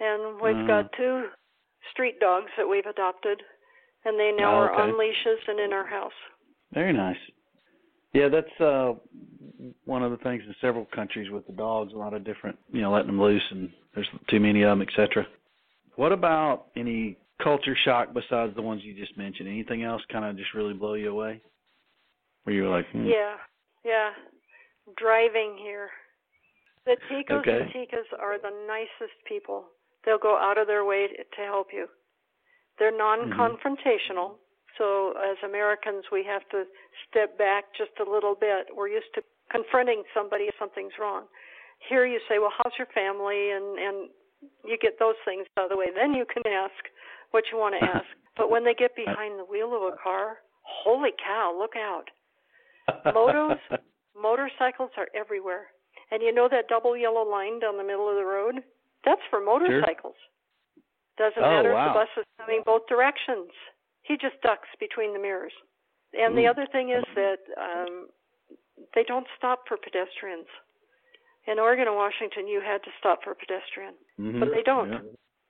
[0.00, 1.26] And we've uh, got two
[1.92, 3.42] street dogs that we've adopted,
[4.04, 4.74] and they now oh, okay.
[4.74, 6.12] are on leashes and in our house.
[6.72, 7.16] Very nice.
[8.14, 8.92] Yeah, that's uh
[9.84, 11.92] one of the things in several countries with the dogs.
[11.92, 14.82] A lot of different, you know, letting them loose, and there's too many of them,
[14.82, 15.26] etc.
[15.96, 19.48] What about any culture shock besides the ones you just mentioned?
[19.48, 21.40] Anything else kind of just really blow you away?
[22.44, 23.06] Where you were like, hmm.
[23.06, 23.36] yeah,
[23.84, 24.10] yeah,
[24.96, 25.90] driving here.
[26.84, 27.60] The Ticos okay.
[27.60, 29.66] and Ticas are the nicest people.
[30.04, 31.86] They'll go out of their way to help you.
[32.78, 34.34] They're non-confrontational.
[34.34, 34.78] Mm-hmm.
[34.78, 36.64] So as Americans, we have to
[37.08, 38.66] step back just a little bit.
[38.74, 41.26] We're used to confronting somebody if something's wrong.
[41.88, 43.96] Here you say, "Well, how's your family?" and and
[44.64, 45.86] you get those things out of the way.
[45.94, 46.74] Then you can ask
[47.30, 48.06] what you want to ask.
[48.36, 52.06] but when they get behind the wheel of a car, holy cow, look out.
[53.14, 53.58] Motos,
[54.20, 55.66] motorcycles are everywhere.
[56.10, 58.56] And you know that double yellow line down the middle of the road?
[59.04, 60.14] That's for motorcycles.
[60.14, 61.30] Sure.
[61.30, 61.86] Doesn't oh, matter wow.
[61.86, 63.50] if the bus is coming both directions.
[64.02, 65.52] He just ducks between the mirrors.
[66.12, 68.08] And the other thing is that um
[68.94, 70.46] they don't stop for pedestrians.
[71.46, 74.38] In Oregon and Washington, you had to stop for a pedestrian, mm-hmm.
[74.38, 74.92] but they don't.
[74.92, 75.02] Yeah.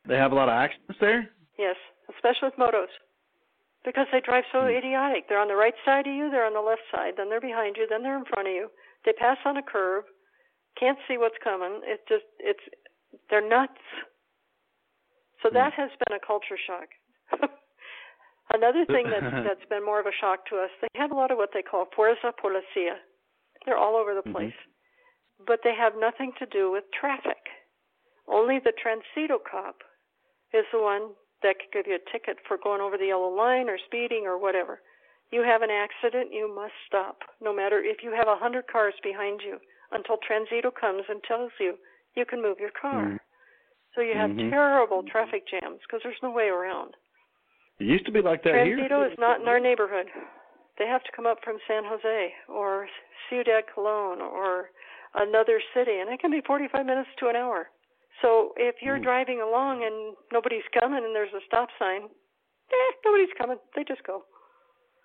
[0.08, 1.30] They have a lot of accidents there.
[1.58, 1.76] Yes,
[2.08, 2.90] especially with motos,
[3.84, 4.76] because they drive so mm.
[4.76, 5.28] idiotic.
[5.28, 7.76] They're on the right side of you, they're on the left side, then they're behind
[7.76, 8.68] you, then they're in front of you.
[9.04, 10.04] They pass on a curve,
[10.78, 11.80] can't see what's coming.
[11.84, 12.64] It's just it's
[13.28, 13.84] they're nuts.
[15.42, 15.54] So mm.
[15.54, 16.88] that has been a culture shock.
[18.54, 21.30] Another thing that's that's been more of a shock to us, they have a lot
[21.30, 22.96] of what they call fuerza policia.
[23.64, 24.32] They're all over the mm-hmm.
[24.32, 24.58] place.
[24.58, 25.44] Mm-hmm.
[25.46, 27.40] But they have nothing to do with traffic.
[28.28, 29.82] Only the transito cop
[30.54, 33.68] is the one that could give you a ticket for going over the yellow line
[33.68, 34.80] or speeding or whatever.
[35.32, 38.94] You have an accident, you must stop, no matter if you have a hundred cars
[39.02, 39.58] behind you,
[39.90, 41.74] until transito comes and tells you
[42.14, 43.04] you can move your car.
[43.04, 43.24] Mm-hmm.
[43.94, 44.50] So you have mm-hmm.
[44.50, 46.94] terrible traffic jams because there's no way around.
[47.80, 49.06] It used to be like that Transito here.
[49.06, 50.06] is not in our neighborhood.
[50.78, 52.86] They have to come up from San Jose or
[53.28, 54.70] Ciudad Colon or
[55.14, 57.68] another city, and it can be 45 minutes to an hour.
[58.20, 59.02] So if you're mm.
[59.02, 63.56] driving along and nobody's coming and there's a stop sign, eh, nobody's coming.
[63.76, 64.24] They just go.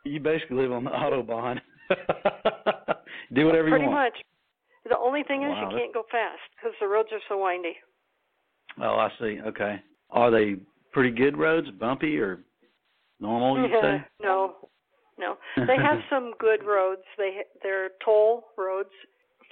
[0.06, 1.60] You basically live on the autobahn.
[3.34, 4.14] Do whatever Pretty you want.
[4.14, 4.18] Pretty much.
[4.90, 7.76] The only thing is wow, you can't go fast because the roads are so windy.
[8.82, 9.40] Oh, I see.
[9.46, 9.82] Okay.
[10.12, 10.56] Are they
[10.94, 12.40] pretty good roads, bumpy or
[13.20, 13.58] normal?
[13.58, 14.06] You say?
[14.22, 14.56] no,
[15.18, 15.38] no.
[15.56, 17.04] They have some good roads.
[17.18, 18.94] They they're toll roads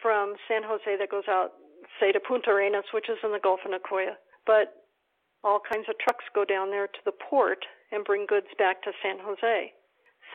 [0.02, 1.54] from San Jose that goes out,
[2.00, 4.16] say, to Punta Arenas, which is in the Gulf of Nicoya.
[4.46, 4.86] But
[5.44, 8.92] all kinds of trucks go down there to the port and bring goods back to
[9.02, 9.74] San Jose.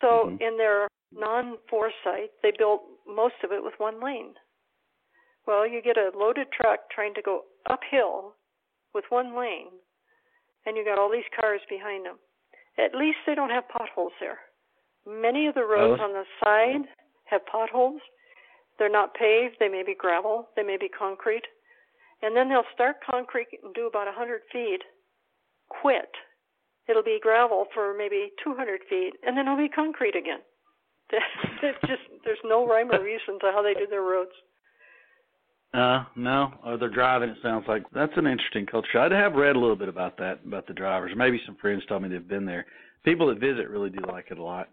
[0.01, 0.43] So mm-hmm.
[0.43, 4.35] in their non-foresight, they built most of it with one lane.
[5.47, 8.35] Well, you get a loaded truck trying to go uphill
[8.95, 9.75] with one lane,
[10.64, 12.19] and you got all these cars behind them.
[12.79, 14.38] At least they don't have potholes there.
[15.07, 16.05] Many of the roads oh.
[16.05, 16.89] on the side
[17.25, 18.01] have potholes.
[18.79, 21.45] They're not paved, they may be gravel, they may be concrete.
[22.23, 24.81] And then they'll start concrete and do about 100 feet,
[25.69, 26.11] quit.
[26.89, 30.41] It'll be gravel for maybe 200 feet, and then it'll be concrete again.
[31.63, 34.31] It's just there's no rhyme or reason to how they do their roads.
[35.75, 37.29] Uh, no, or they're driving.
[37.29, 38.99] It sounds like that's an interesting culture.
[38.99, 41.13] I have read a little bit about that about the drivers.
[41.15, 42.65] Maybe some friends told me they've been there.
[43.05, 44.69] People that visit really do like it a lot.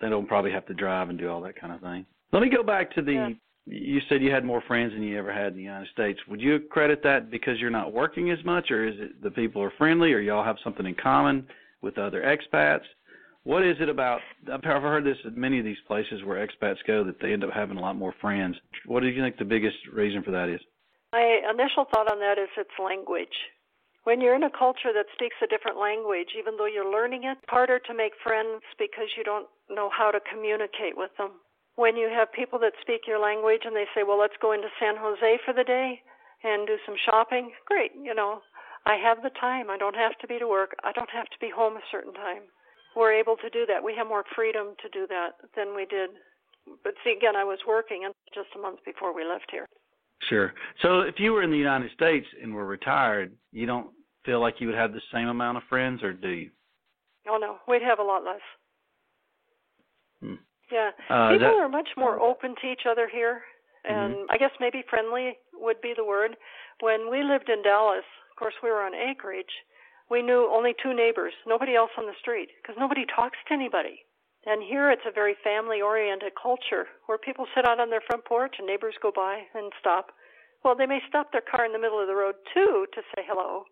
[0.00, 2.06] They don't probably have to drive and do all that kind of thing.
[2.32, 3.12] Let me go back to the.
[3.12, 3.28] Yeah.
[3.68, 6.20] You said you had more friends than you ever had in the United States.
[6.28, 9.60] Would you credit that because you're not working as much, or is it the people
[9.60, 11.44] are friendly, or y'all have something in common
[11.82, 12.84] with other expats?
[13.42, 14.20] What is it about?
[14.52, 17.50] I've heard this at many of these places where expats go that they end up
[17.52, 18.56] having a lot more friends.
[18.86, 20.60] What do you think the biggest reason for that is?
[21.12, 23.28] My initial thought on that is it's language.
[24.06, 27.42] When you're in a culture that speaks a different language, even though you're learning it,
[27.42, 31.42] it's harder to make friends because you don't know how to communicate with them.
[31.74, 34.70] When you have people that speak your language and they say, well, let's go into
[34.78, 35.98] San Jose for the day
[36.46, 37.98] and do some shopping, great.
[37.98, 38.46] You know,
[38.86, 39.74] I have the time.
[39.74, 40.78] I don't have to be to work.
[40.86, 42.46] I don't have to be home a certain time.
[42.94, 43.82] We're able to do that.
[43.82, 46.10] We have more freedom to do that than we did.
[46.86, 49.66] But see, again, I was working just a month before we left here.
[50.28, 50.54] Sure.
[50.82, 53.88] So if you were in the United States and were retired, you don't
[54.24, 56.50] feel like you would have the same amount of friends, or do you?
[57.28, 58.40] Oh no, we'd have a lot less.
[60.20, 60.34] Hmm.
[60.72, 63.42] Yeah, uh, people that, are much more open to each other here,
[63.84, 64.30] and mm-hmm.
[64.30, 66.36] I guess maybe friendly would be the word.
[66.80, 69.52] When we lived in Dallas, of course, we were on acreage.
[70.10, 74.05] We knew only two neighbors, nobody else on the street, because nobody talks to anybody.
[74.46, 78.24] And here it's a very family oriented culture where people sit out on their front
[78.24, 80.14] porch and neighbors go by and stop.
[80.64, 83.22] Well, they may stop their car in the middle of the road too to say
[83.26, 83.64] hello.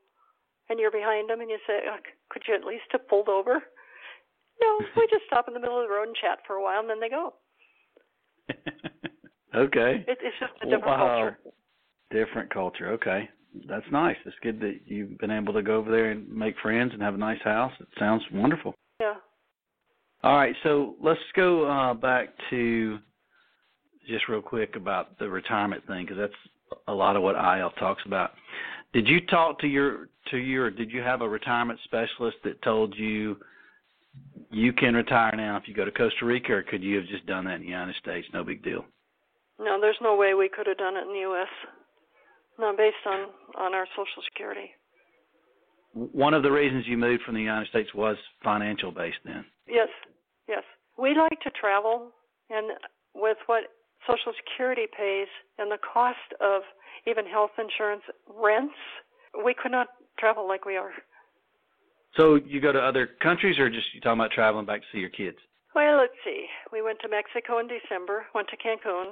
[0.68, 3.62] And you're behind them and you say, oh, could you at least have pulled over?
[4.60, 6.80] No, we just stop in the middle of the road and chat for a while
[6.80, 7.34] and then they go.
[9.54, 10.04] okay.
[10.08, 11.06] It, it's just a different wow.
[11.06, 11.38] culture.
[12.10, 12.90] Different culture.
[12.92, 13.28] Okay.
[13.68, 14.16] That's nice.
[14.26, 17.14] It's good that you've been able to go over there and make friends and have
[17.14, 17.72] a nice house.
[17.78, 18.74] It sounds wonderful.
[19.00, 19.14] Yeah.
[20.24, 22.98] All right, so let's go uh, back to
[24.08, 28.02] just real quick about the retirement thing because that's a lot of what IL talks
[28.06, 28.30] about.
[28.94, 32.96] Did you talk to your to your did you have a retirement specialist that told
[32.96, 33.36] you
[34.50, 37.26] you can retire now if you go to Costa Rica, or could you have just
[37.26, 38.26] done that in the United States?
[38.32, 38.82] No big deal.
[39.60, 41.48] No, there's no way we could have done it in the U.S.
[42.58, 43.26] Not based on
[43.58, 44.70] on our Social Security.
[45.92, 49.44] One of the reasons you moved from the United States was financial based, then.
[49.68, 49.88] Yes,
[50.48, 50.62] Yes.
[50.98, 52.12] We like to travel,
[52.50, 52.72] and
[53.14, 53.64] with what
[54.06, 55.28] Social Security pays
[55.58, 56.62] and the cost of
[57.06, 58.74] even health insurance rents,
[59.44, 60.92] we could not travel like we are.
[62.16, 64.98] So you go to other countries, or just you talking about traveling back to see
[64.98, 65.38] your kids?
[65.74, 66.46] Well, let's see.
[66.72, 68.26] We went to Mexico in December.
[68.34, 69.10] Went to Cancun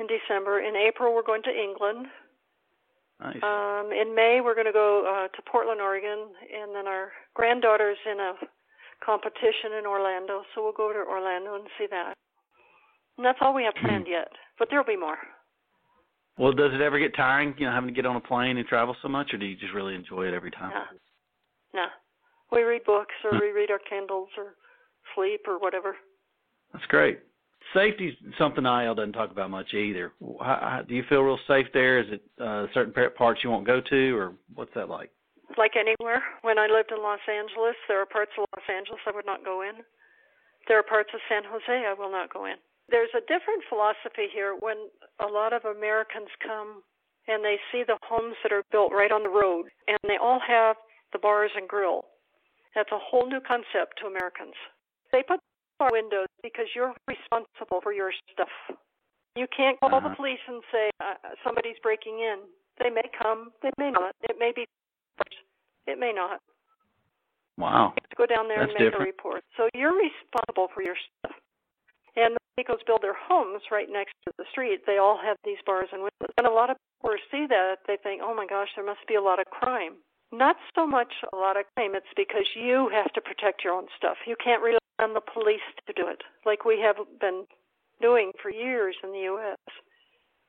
[0.00, 0.60] in December.
[0.60, 2.06] In April, we're going to England.
[3.20, 3.42] Nice.
[3.42, 7.98] Um, in May, we're going to go uh, to Portland, Oregon, and then our granddaughter's
[8.10, 8.32] in a
[9.04, 12.14] competition in Orlando, so we'll go to Orlando and see that.
[13.16, 15.18] And that's all we have planned yet, but there'll be more.
[16.38, 18.66] Well, does it ever get tiring, you know, having to get on a plane and
[18.66, 20.70] travel so much, or do you just really enjoy it every time?
[20.70, 21.86] No, no.
[22.52, 24.54] We read books, or we read our Kindles, or
[25.14, 25.96] sleep, or whatever.
[26.72, 27.18] That's great.
[27.74, 30.12] Safety's something IL doesn't talk about much either.
[30.40, 31.98] How, how, do you feel real safe there?
[31.98, 35.10] Is it uh, certain parts you won't go to, or what's that like?
[35.56, 36.22] Like anywhere.
[36.42, 39.44] When I lived in Los Angeles, there are parts of Los Angeles I would not
[39.44, 39.80] go in.
[40.66, 42.60] There are parts of San Jose I will not go in.
[42.88, 44.88] There's a different philosophy here when
[45.20, 46.82] a lot of Americans come
[47.28, 50.40] and they see the homes that are built right on the road and they all
[50.40, 50.76] have
[51.12, 52.04] the bars and grill.
[52.74, 54.56] That's a whole new concept to Americans.
[55.12, 55.40] They put
[55.78, 58.52] bar windows because you're responsible for your stuff.
[59.36, 60.08] You can't call uh-huh.
[60.08, 62.44] the police and say uh, somebody's breaking in.
[62.82, 64.14] They may come, they may not.
[64.22, 64.66] It may be
[65.88, 66.40] it may not.
[67.56, 67.96] Wow.
[67.96, 69.08] You have to go down there That's and make different.
[69.08, 69.42] a report.
[69.56, 71.34] So you're responsible for your stuff.
[72.14, 74.86] And the Mexicans build their homes right next to the street.
[74.86, 76.34] They all have these bars and windows.
[76.38, 79.14] And a lot of people see that, they think, oh my gosh, there must be
[79.16, 79.94] a lot of crime.
[80.30, 83.86] Not so much a lot of crime, it's because you have to protect your own
[83.96, 84.16] stuff.
[84.26, 87.46] You can't rely on the police to do it, like we have been
[88.02, 89.56] doing for years in the U.S.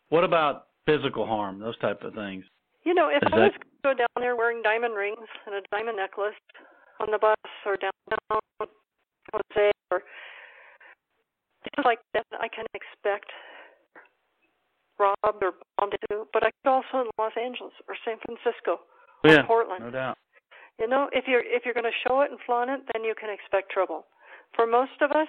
[0.09, 2.43] What about physical harm, those type of things?
[2.85, 5.27] You know, if Is I was that- going to go down there wearing diamond rings
[5.45, 6.35] and a diamond necklace
[6.99, 8.41] on the bus or downtown
[9.33, 10.01] Jose or
[11.63, 13.31] things like that, I can expect
[14.97, 16.25] robbed or bombed into.
[16.33, 18.79] But I could also in Los Angeles or San Francisco
[19.23, 19.83] or yeah, Portland.
[19.85, 20.17] no doubt.
[20.79, 23.13] You know, if you're if you're going to show it and flaunt it, then you
[23.19, 24.05] can expect trouble.
[24.55, 25.27] For most of us,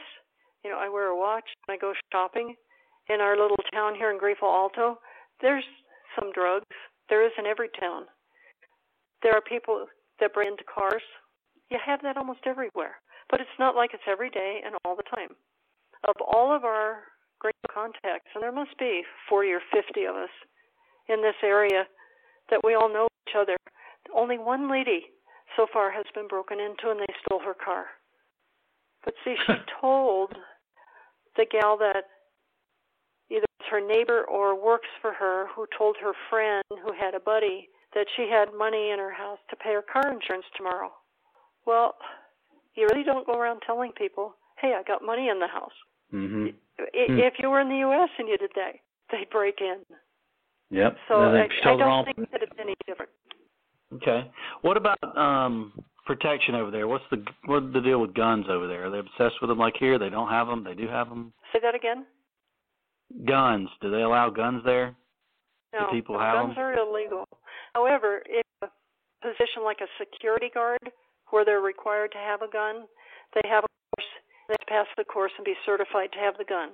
[0.64, 2.54] you know, I wear a watch and I go shopping
[3.08, 4.98] in our little town here in Grifo Alto.
[5.40, 5.64] There's
[6.18, 6.66] some drugs.
[7.10, 8.04] There is in every town.
[9.22, 9.86] There are people
[10.20, 11.02] that break into cars.
[11.68, 15.10] You have that almost everywhere, but it's not like it's every day and all the
[15.14, 15.36] time.
[16.08, 17.02] Of all of our
[17.40, 20.30] great contacts, and there must be 40 or 50 of us
[21.08, 21.84] in this area
[22.48, 23.56] that we all know each other.
[24.14, 25.06] Only one lady
[25.56, 27.86] so far has been broken into and they stole her car.
[29.04, 30.34] But see, she told
[31.36, 32.04] the gal that
[33.30, 37.20] either it's her neighbor or works for her who told her friend who had a
[37.20, 40.90] buddy that she had money in her house to pay her car insurance tomorrow.
[41.66, 41.94] Well,
[42.74, 45.72] you really don't go around telling people, "Hey, I got money in the house."
[46.12, 46.46] Mm-hmm.
[46.92, 48.08] If you were in the U.S.
[48.18, 48.74] and you did that,
[49.10, 49.82] they'd break in.
[50.70, 50.96] Yep.
[51.08, 53.10] So I, I don't think that it's any different.
[53.94, 54.30] Okay.
[54.62, 55.72] What about um
[56.06, 56.86] protection over there?
[56.88, 58.86] What's the what's the deal with guns over there?
[58.86, 59.98] Are they obsessed with them like here?
[59.98, 60.64] They don't have them.
[60.64, 61.32] They do have them.
[61.52, 62.06] Say that again.
[63.26, 63.68] Guns.
[63.80, 64.94] Do they allow guns there?
[65.72, 66.64] No, Do people have guns them?
[66.64, 67.24] are illegal.
[67.74, 68.68] However, if a
[69.22, 70.80] position like a security guard,
[71.30, 72.86] where they're required to have a gun,
[73.34, 74.10] they have a course.
[74.48, 76.70] They have to pass the course and be certified to have the gun.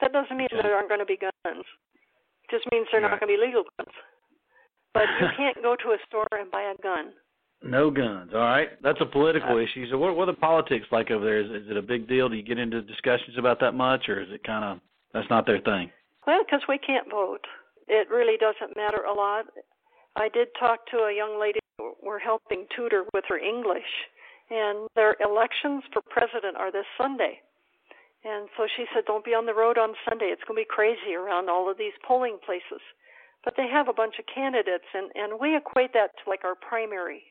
[0.00, 0.60] That doesn't mean Okay.
[0.62, 1.32] there aren't going to be guns.
[1.44, 3.10] It just means they're Right.
[3.10, 3.94] not going to be legal guns.
[4.92, 7.12] But you can't go to a store and buy a gun.
[7.62, 8.32] No guns.
[8.34, 8.70] All right.
[8.82, 9.88] That's a political Uh, issue.
[9.90, 11.40] So what what are the politics like over there?
[11.40, 12.28] Is is it a big deal?
[12.28, 14.80] Do you get into discussions about that much, or is it kind of
[15.12, 15.90] that's not their thing?
[16.26, 17.46] Well, because we can't vote.
[17.88, 19.46] It really doesn't matter a lot.
[20.16, 21.60] I did talk to a young lady
[22.02, 23.88] we're helping tutor with her English,
[24.50, 27.40] and their elections for president are this Sunday.
[28.24, 30.26] And so she said, Don't be on the road on Sunday.
[30.26, 32.82] It's going to be crazy around all of these polling places.
[33.44, 36.54] But they have a bunch of candidates, and, and we equate that to like our
[36.54, 37.22] primary.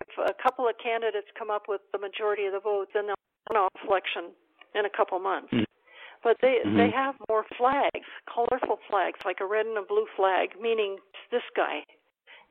[0.00, 3.18] If a couple of candidates come up with the majority of the votes, then they'll
[3.50, 4.30] an off election
[4.74, 5.52] in a couple months.
[5.52, 5.64] Mm.
[6.24, 6.76] But they Mhm.
[6.76, 10.98] they have more flags, colorful flags, like a red and a blue flag, meaning
[11.30, 11.84] this guy,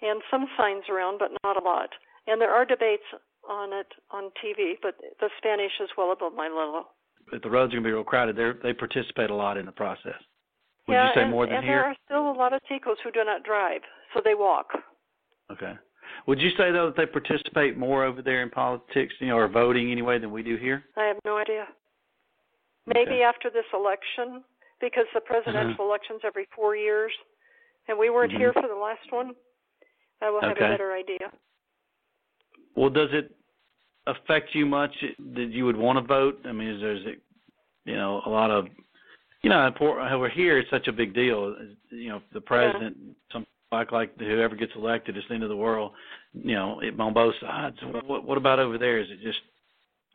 [0.01, 1.89] and some signs around, but not a lot.
[2.27, 3.03] And there are debates
[3.49, 6.93] on it on TV, but the Spanish is well above my level.
[7.31, 9.71] If the roads are gonna be real crowded, they they participate a lot in the
[9.71, 10.21] process.
[10.87, 11.77] Would yeah, you say and, more than and here?
[11.77, 13.81] there are still a lot of Ticos who do not drive,
[14.13, 14.77] so they walk.
[15.49, 15.75] Okay.
[16.27, 19.47] Would you say though that they participate more over there in politics, you know, or
[19.47, 20.85] voting anyway than we do here?
[20.95, 21.67] I have no idea.
[22.85, 23.23] Maybe Okay.
[23.23, 24.43] after this election,
[24.79, 27.13] because the presidential election's every four years,
[27.87, 28.37] and we weren't Mhm.
[28.37, 29.35] here for the last one.
[30.21, 30.65] I will have Okay.
[30.65, 31.31] a better idea.
[32.75, 33.35] Well, does it
[34.07, 36.41] affect you much that you would want to vote?
[36.45, 37.21] I mean, is there, is it,
[37.85, 38.69] you know, a lot of,
[39.41, 41.55] you know, over here it's such a big deal.
[41.89, 42.97] You know, the president,
[43.31, 45.93] some like like whoever gets elected, it's the end of the world.
[46.33, 47.81] You know, it, on both sides.
[47.83, 48.99] What what about over there?
[48.99, 49.41] Is it just,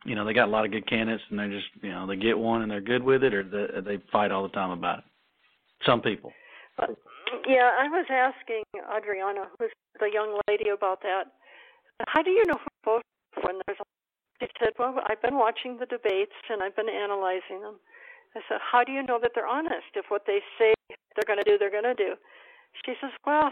[0.05, 2.15] you know, they got a lot of good candidates and they're just, you know, they
[2.15, 4.99] get one and they're good with it, or they, they fight all the time about
[4.99, 5.05] it?
[5.85, 6.31] Some people.
[6.77, 6.95] But
[7.47, 8.63] yeah, I was asking
[8.95, 11.25] Adriana, who's the young lady, about that.
[12.07, 13.07] How do you know who votes
[13.43, 13.79] when there's?
[13.79, 13.83] A,
[14.41, 17.75] she said, "Well, I've been watching the debates and I've been analyzing them."
[18.35, 19.95] I said, "How do you know that they're honest?
[19.95, 22.15] If what they say they're going to do, they're going to do?"
[22.85, 23.51] She says, "Well,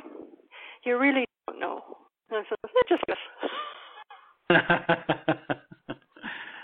[0.85, 1.83] you really don't know."
[2.29, 3.17] And I said, "It just is."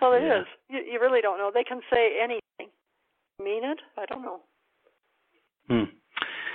[0.03, 0.41] Well, it Yeah.
[0.41, 0.47] is.
[0.69, 1.49] You, you really don't know.
[1.53, 2.67] They can say anything.
[3.39, 3.79] Mean it?
[3.97, 4.41] I don't know.
[5.69, 5.83] Hmm.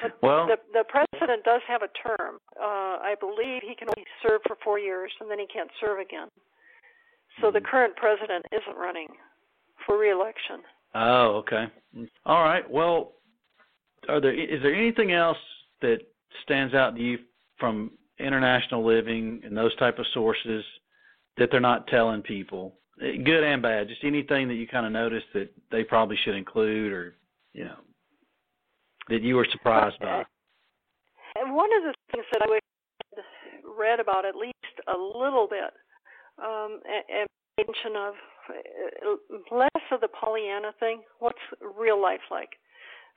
[0.02, 2.38] But Well, the the president does have a term.
[2.60, 5.98] Uh, I believe he can only serve for four years, and then he can't serve
[5.98, 6.28] again.
[7.40, 7.64] So the Mhm.
[7.64, 9.08] current president isn't running
[9.86, 10.62] for reelection.
[10.94, 11.68] Oh, okay.
[12.26, 12.68] All right.
[12.68, 13.14] Well,
[14.08, 15.38] are there is there anything else
[15.80, 16.02] that
[16.42, 17.18] stands out to you
[17.56, 20.64] from international living and those type of sources
[21.38, 23.88] that they're not telling people, good and bad?
[23.88, 27.14] Just anything that you kind of noticed that they probably should include, or
[27.52, 27.76] you know,
[29.08, 30.24] that you were surprised by.
[31.36, 32.58] And one of the things that I
[33.78, 34.54] read about at least
[34.86, 35.72] a little bit,
[36.42, 37.28] um, and,
[37.58, 38.14] mention of
[38.50, 41.02] uh, less of the Pollyanna thing.
[41.18, 41.38] What's
[41.76, 42.50] real life like?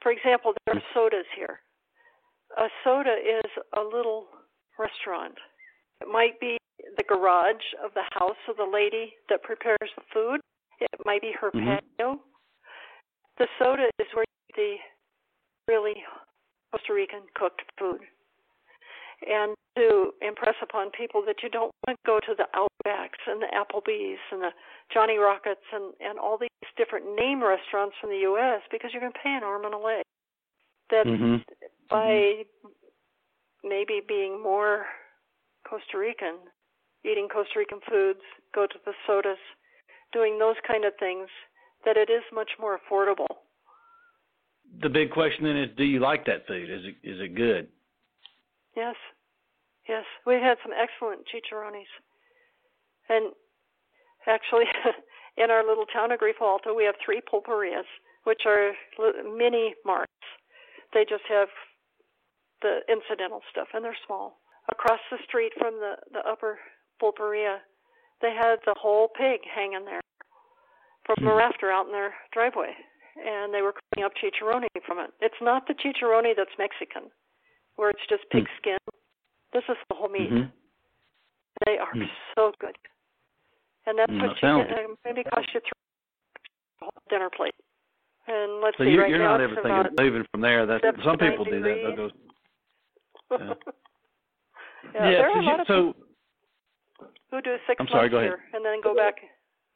[0.02, 1.60] For example, there are sodas here.
[2.58, 4.26] A soda is a little
[4.80, 5.36] restaurant.
[6.02, 6.58] It might be
[6.98, 10.40] the garage of the house of the lady that prepares the food.
[10.80, 11.80] It might be her Mhm.
[11.98, 12.20] patio.
[13.38, 14.80] The soda is where you the
[15.68, 16.04] really
[16.72, 18.02] Costa Rican cooked food.
[19.28, 23.42] And to impress upon people that you don't want to go to the Outbacks and
[23.42, 24.54] the Applebee's and the
[24.92, 28.62] Johnny Rockets and, and all these different name restaurants from the U.S.
[28.72, 30.04] because you're going to pay an arm and a leg.
[30.90, 31.38] That hmm
[31.90, 32.44] by
[33.64, 34.86] maybe being more
[35.68, 36.38] Costa Rican,
[37.04, 38.22] eating Costa Rican foods,
[38.54, 39.42] go to the sodas,
[40.14, 41.28] doing those kind of things,
[41.86, 43.42] that it is much more affordable.
[44.82, 46.70] The big question then is, do you like that food?
[46.70, 47.68] Is it is it good?
[48.76, 48.96] Yes,
[49.88, 51.92] yes, we had some excellent chicharrones,
[53.10, 53.34] and
[54.28, 54.64] actually,
[55.38, 57.88] in our little town of Grifo Alto, we have three pulperias,
[58.24, 58.72] which are
[59.36, 60.12] mini marts.
[60.94, 61.50] They just have
[62.62, 64.40] the incidental stuff, and they're small.
[64.72, 66.60] Across the street from the the upper
[67.02, 67.58] pulperia,
[68.22, 70.02] they had the whole pig hanging there
[71.06, 71.28] from Hmm.
[71.28, 72.74] a rafter out in their driveway,
[73.18, 75.12] and they were cooking up chicharroni from it.
[75.20, 77.10] It's not the chicharroni that's Mexican,
[77.76, 78.58] where it's just pig Hmm.
[78.58, 78.78] skin.
[79.54, 80.30] This is the whole meat.
[80.32, 80.52] Mhm.
[81.66, 82.06] They are Hmm.
[82.36, 82.78] so good,
[83.86, 84.86] and that's Mm, what that you get.
[84.86, 85.72] Um, maybe cost you three
[86.80, 87.56] whole dinner plate.
[88.28, 90.66] And let's So see, you, right you're now not ever thinking of moving from there.
[90.66, 91.80] That some 79 people do that.
[91.82, 92.12] They'll go.
[93.32, 93.54] Yeah.
[94.94, 96.11] Yeah, yeah there are a so, lot of so people
[97.32, 99.16] who do 6 I'm months sorry, go here and then go back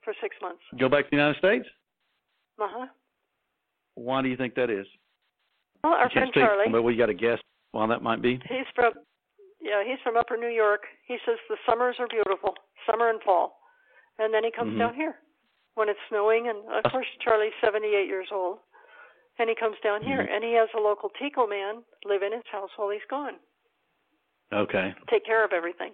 [0.04, 0.62] for six months.
[0.80, 1.66] go back to the United States.
[2.60, 2.88] Uh huh.
[3.96, 4.86] Why do you think that is?
[5.84, 7.40] Well, our friend Charlie, but we got a guess
[7.72, 8.40] why that might be.
[8.50, 8.94] he's from
[9.62, 10.82] yeah, he's from Upper New York.
[11.08, 12.54] He says the summers are beautiful,
[12.90, 13.58] summer and fall,
[14.20, 14.80] and then he comes Mhm.
[14.80, 15.16] down here
[15.76, 16.48] when it's snowing.
[16.50, 18.60] And of course, Charlie's 78 years old,
[19.40, 20.30] and he comes down here, Mhm.
[20.30, 23.40] and he has a local Tico man live in his house while he's gone,
[24.54, 25.94] Okay, take care of everything.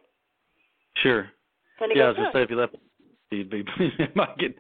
[0.98, 1.32] Sure.
[1.94, 2.76] Yeah, I was gonna say if you left,
[3.32, 3.64] you'd be
[4.16, 4.56] might get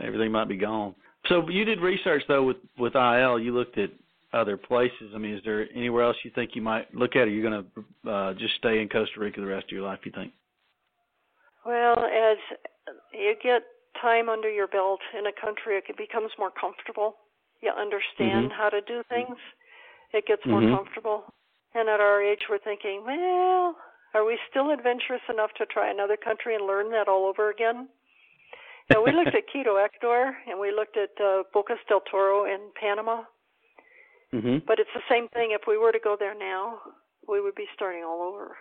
[0.00, 0.94] everything might be gone.
[1.26, 3.38] So you did research though with with IL.
[3.38, 3.90] You looked at
[4.34, 5.12] other places.
[5.14, 7.22] I mean, is there anywhere else you think you might look at?
[7.22, 7.64] Or you're going
[8.04, 10.00] to uh, just stay in Costa Rica the rest of your life?
[10.04, 10.32] You think?
[11.64, 12.36] Well, as
[13.12, 13.62] you get
[14.02, 17.16] time under your belt in a country, it becomes more comfortable.
[17.62, 18.54] You understand Mhm.
[18.54, 19.38] how to do things.
[20.12, 20.76] It gets more Mhm.
[20.76, 21.32] comfortable.
[21.74, 23.76] And at our age, we're thinking, well,
[24.14, 27.88] are we still adventurous enough to try another country and learn that all over again?
[28.90, 32.70] Now, we looked at Quito, Ecuador, and we looked at uh, Bocas del Toro in
[32.78, 33.24] Panama.
[34.30, 35.50] hmm But it's the same thing.
[35.52, 36.80] If we were to go there now,
[37.26, 38.56] we would be starting all over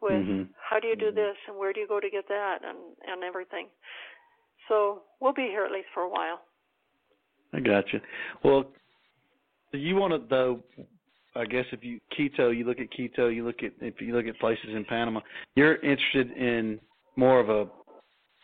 [0.00, 0.48] with Mhm.
[0.58, 3.22] how do you do this and where do you go to get that and and
[3.22, 3.68] everything.
[4.68, 6.40] So we'll be here at least for a while.
[7.52, 8.00] I got you.
[8.42, 8.72] Well,
[9.72, 10.62] you want to though.
[11.34, 14.26] I guess if you Quito, you look at Quito, you look at if you look
[14.26, 15.20] at places in Panama,
[15.54, 16.78] you're interested in
[17.16, 17.68] more of a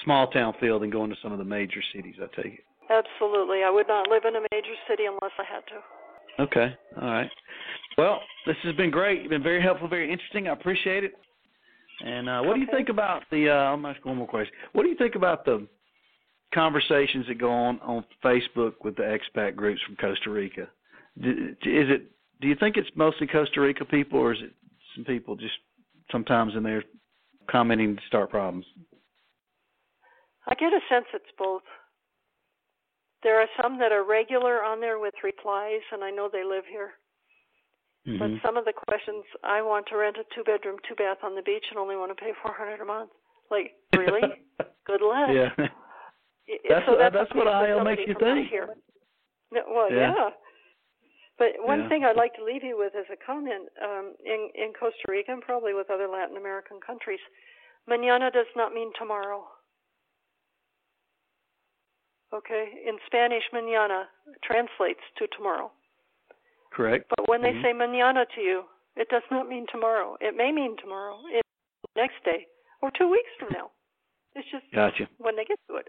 [0.05, 2.14] small town feel than going to some of the major cities.
[2.20, 2.64] I take it.
[2.91, 3.62] Absolutely.
[3.62, 6.43] I would not live in a major city unless I had to.
[6.43, 6.74] Okay.
[7.01, 7.30] All right.
[7.99, 9.22] Well, this has been great.
[9.22, 10.49] You've been very helpful, very interesting.
[10.49, 11.12] I appreciate it.
[12.05, 13.51] And uh, what do you think about the?
[13.51, 14.55] Uh, I'm ask one more question.
[14.72, 15.66] What do you think about the
[16.55, 20.68] conversations that go on on Facebook with the expat groups from Costa Rica?
[21.16, 22.11] Is it?
[22.41, 24.53] Do you think it's mostly Costa Rica people, or is it
[24.95, 25.55] some people just
[26.12, 26.84] sometimes in there
[27.51, 28.64] commenting to start problems?
[30.47, 31.62] I get a sense it's both.
[33.22, 36.64] There are some that are regular on there with replies, and I know they live
[36.70, 36.93] here.
[38.07, 38.43] But Mhm.
[38.43, 41.43] some of the questions, I want to rent a two bedroom, two bath on the
[41.43, 43.11] beach and only want to pay 400 a month.
[43.51, 44.22] Like, really?
[44.86, 45.28] Good luck.
[45.30, 45.53] yeah.
[45.57, 48.49] That's so what- that's that's what IL makes you think.
[48.49, 48.74] Here.
[49.51, 50.14] Well, Yeah.
[50.14, 50.30] yeah.
[51.39, 51.89] But one Yeah.
[51.89, 55.32] thing I'd like to leave you with as a comment um, in in Costa Rica
[55.32, 57.20] and probably with other Latin American countries,
[57.89, 59.49] mañana does not mean tomorrow.
[62.32, 64.05] Okay, in Spanish, mañana
[64.45, 65.70] translates to tomorrow.
[66.70, 67.07] Correct.
[67.09, 67.62] But when they Mhm.
[67.62, 70.16] say mañana to you, it does not mean tomorrow.
[70.20, 71.43] It may mean tomorrow, it
[71.97, 72.47] next day,
[72.82, 73.70] or two weeks from now.
[74.34, 75.09] It's just Gotcha.
[75.18, 75.89] when they get to it.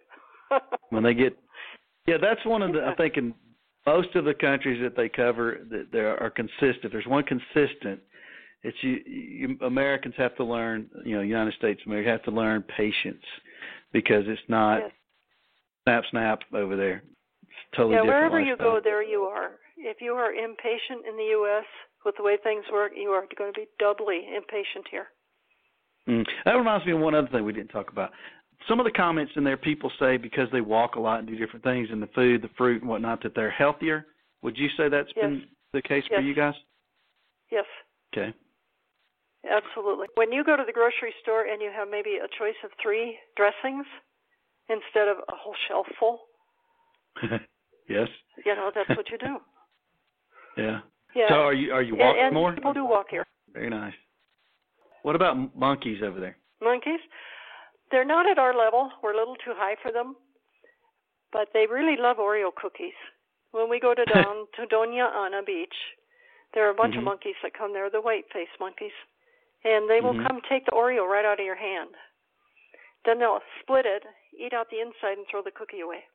[0.89, 1.37] when they get
[2.07, 3.35] yeah that's one of the i think in
[3.93, 7.99] most of the countries that they cover that there are consistent If there's one consistent
[8.63, 12.63] it's you, you americans have to learn you know united states america have to learn
[12.63, 13.23] patience
[13.93, 14.91] because it's not Yes.
[15.85, 17.03] snap snap over there
[17.49, 19.51] it's totally yeah, different wherever you go, there you are.
[19.77, 21.65] If you are impatient in the U.S.
[22.05, 25.07] with the way things work, you are going to be doubly impatient here.
[26.07, 26.25] Mm.
[26.45, 28.11] That reminds me of one other thing we didn't talk about.
[28.67, 31.35] Some of the comments in there, people say because they walk a lot and do
[31.35, 34.05] different things, and the food, the fruit, and whatnot, that they're healthier.
[34.41, 35.23] Would you say that's Yes.
[35.25, 36.53] been the case for you guys?
[37.51, 37.65] Yes,
[38.13, 38.33] Okay.
[39.49, 40.07] absolutely.
[40.15, 43.17] When you go to the grocery store and you have maybe a choice of three
[43.35, 43.85] dressings
[44.67, 46.19] instead of a whole shelf full,
[47.87, 48.07] yes.
[48.45, 49.37] you know that's what you do.
[50.57, 50.81] Yeah.
[51.15, 51.29] Yeah.
[51.29, 52.53] So are you are you and, walking and more?
[52.53, 53.25] people do walk here.
[53.53, 53.93] Very nice.
[55.03, 56.37] What about monkeys over there?
[56.61, 56.99] monkeys.
[57.91, 58.91] They're not at our level.
[59.01, 60.15] We're a little too high for them.
[61.31, 62.93] But they really love Oreo cookies.
[63.51, 65.73] When we go to down to Doña Ana Beach,
[66.53, 66.99] there are a bunch Mhm.
[66.99, 68.93] of monkeys that come there, the white faced monkeys.
[69.63, 70.27] And they will Mhm.
[70.27, 71.95] come take the Oreo right out of your hand.
[73.05, 76.05] Then they'll split it, eat out the inside and throw the cookie away.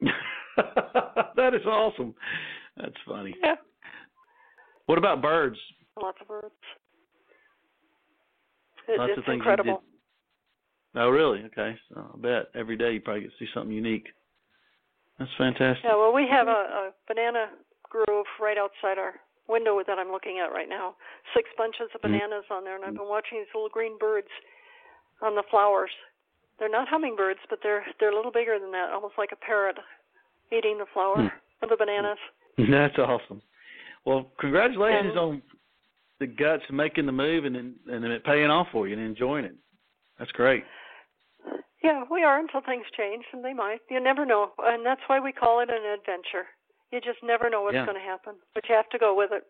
[1.36, 2.14] that is awesome.
[2.76, 3.34] That's funny.
[3.42, 3.56] Yeah.
[4.86, 5.58] What about birds?
[5.96, 6.54] Lots of birds.
[8.88, 9.82] It, Lots it's of things incredible.
[10.96, 11.42] Oh, really?
[11.46, 11.76] Okay.
[11.92, 14.06] So I bet every day you probably get to see something unique.
[15.18, 15.84] That's fantastic.
[15.84, 17.50] Yeah, well, we have a, a banana
[17.88, 19.14] grove right outside our
[19.48, 20.94] window that I'm looking at right now.
[21.34, 22.18] Six bunches of Mhm.
[22.18, 24.28] bananas on there, and I've been watching these little green birds
[25.22, 25.90] on the flowers.
[26.58, 29.76] They're not hummingbirds, but they're they're a little bigger than that, almost like a parrot
[30.52, 31.28] eating the flower Hmm.
[31.62, 32.18] of the bananas.
[32.58, 33.42] That's awesome.
[34.04, 35.42] Well, congratulations And- on
[36.20, 39.04] the guts of making the move and then and it paying off for you and
[39.04, 39.54] enjoying it.
[40.18, 40.64] That's great.
[41.84, 43.80] Yeah, we are until things change, and they might.
[43.90, 46.48] You never know, and that's why we call it an adventure.
[46.90, 47.84] You just never know what's Yeah.
[47.84, 49.44] going to happen, but you have to go with it.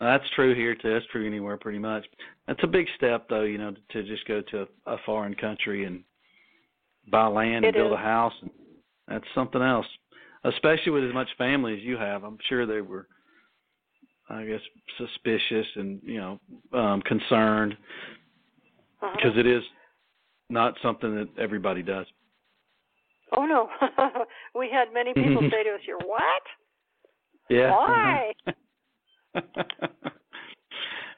[0.00, 0.92] That's true here too.
[0.94, 2.06] That's true anywhere pretty much.
[2.46, 6.04] That's a big step though, you know, to just go to a, foreign country and
[7.10, 7.98] buy land It and build is.
[7.98, 8.32] a house.
[9.08, 9.86] That's something else,
[10.44, 12.22] especially with as much family as you have.
[12.22, 13.08] I'm sure they were,
[14.30, 14.60] I guess,
[14.96, 16.40] suspicious and you know
[16.72, 17.76] um, concerned
[19.02, 19.10] Uh-huh.
[19.16, 19.64] because it is
[20.48, 22.06] not something that everybody does.
[23.36, 23.68] Oh no,
[24.58, 26.42] we had many people say to us, "You're what?
[27.50, 27.70] Yeah.
[27.70, 28.32] Why?"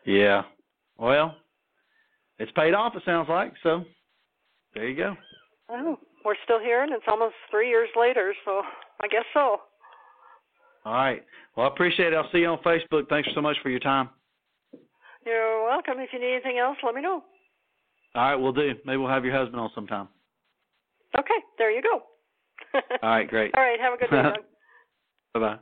[0.04, 0.42] yeah.
[0.98, 1.36] Well,
[2.38, 2.96] it's paid off.
[2.96, 3.84] It sounds like so.
[4.74, 5.16] There you go.
[5.70, 8.62] Oh, we're still here, and it's almost three years later, so
[9.00, 9.60] I guess so.
[10.84, 11.22] All right.
[11.56, 12.16] Well, I appreciate it.
[12.16, 13.08] I'll see you on Facebook.
[13.08, 14.08] Thanks so much for your time.
[15.26, 15.94] You're welcome.
[15.98, 17.22] If you need anything else, let me know.
[18.14, 18.74] All right, we'll do.
[18.84, 20.08] Maybe we'll have your husband on sometime.
[21.18, 22.02] Okay, there you go.
[23.02, 23.52] All right, great.
[23.56, 24.22] All right, have a good day.
[25.34, 25.58] Bye bye.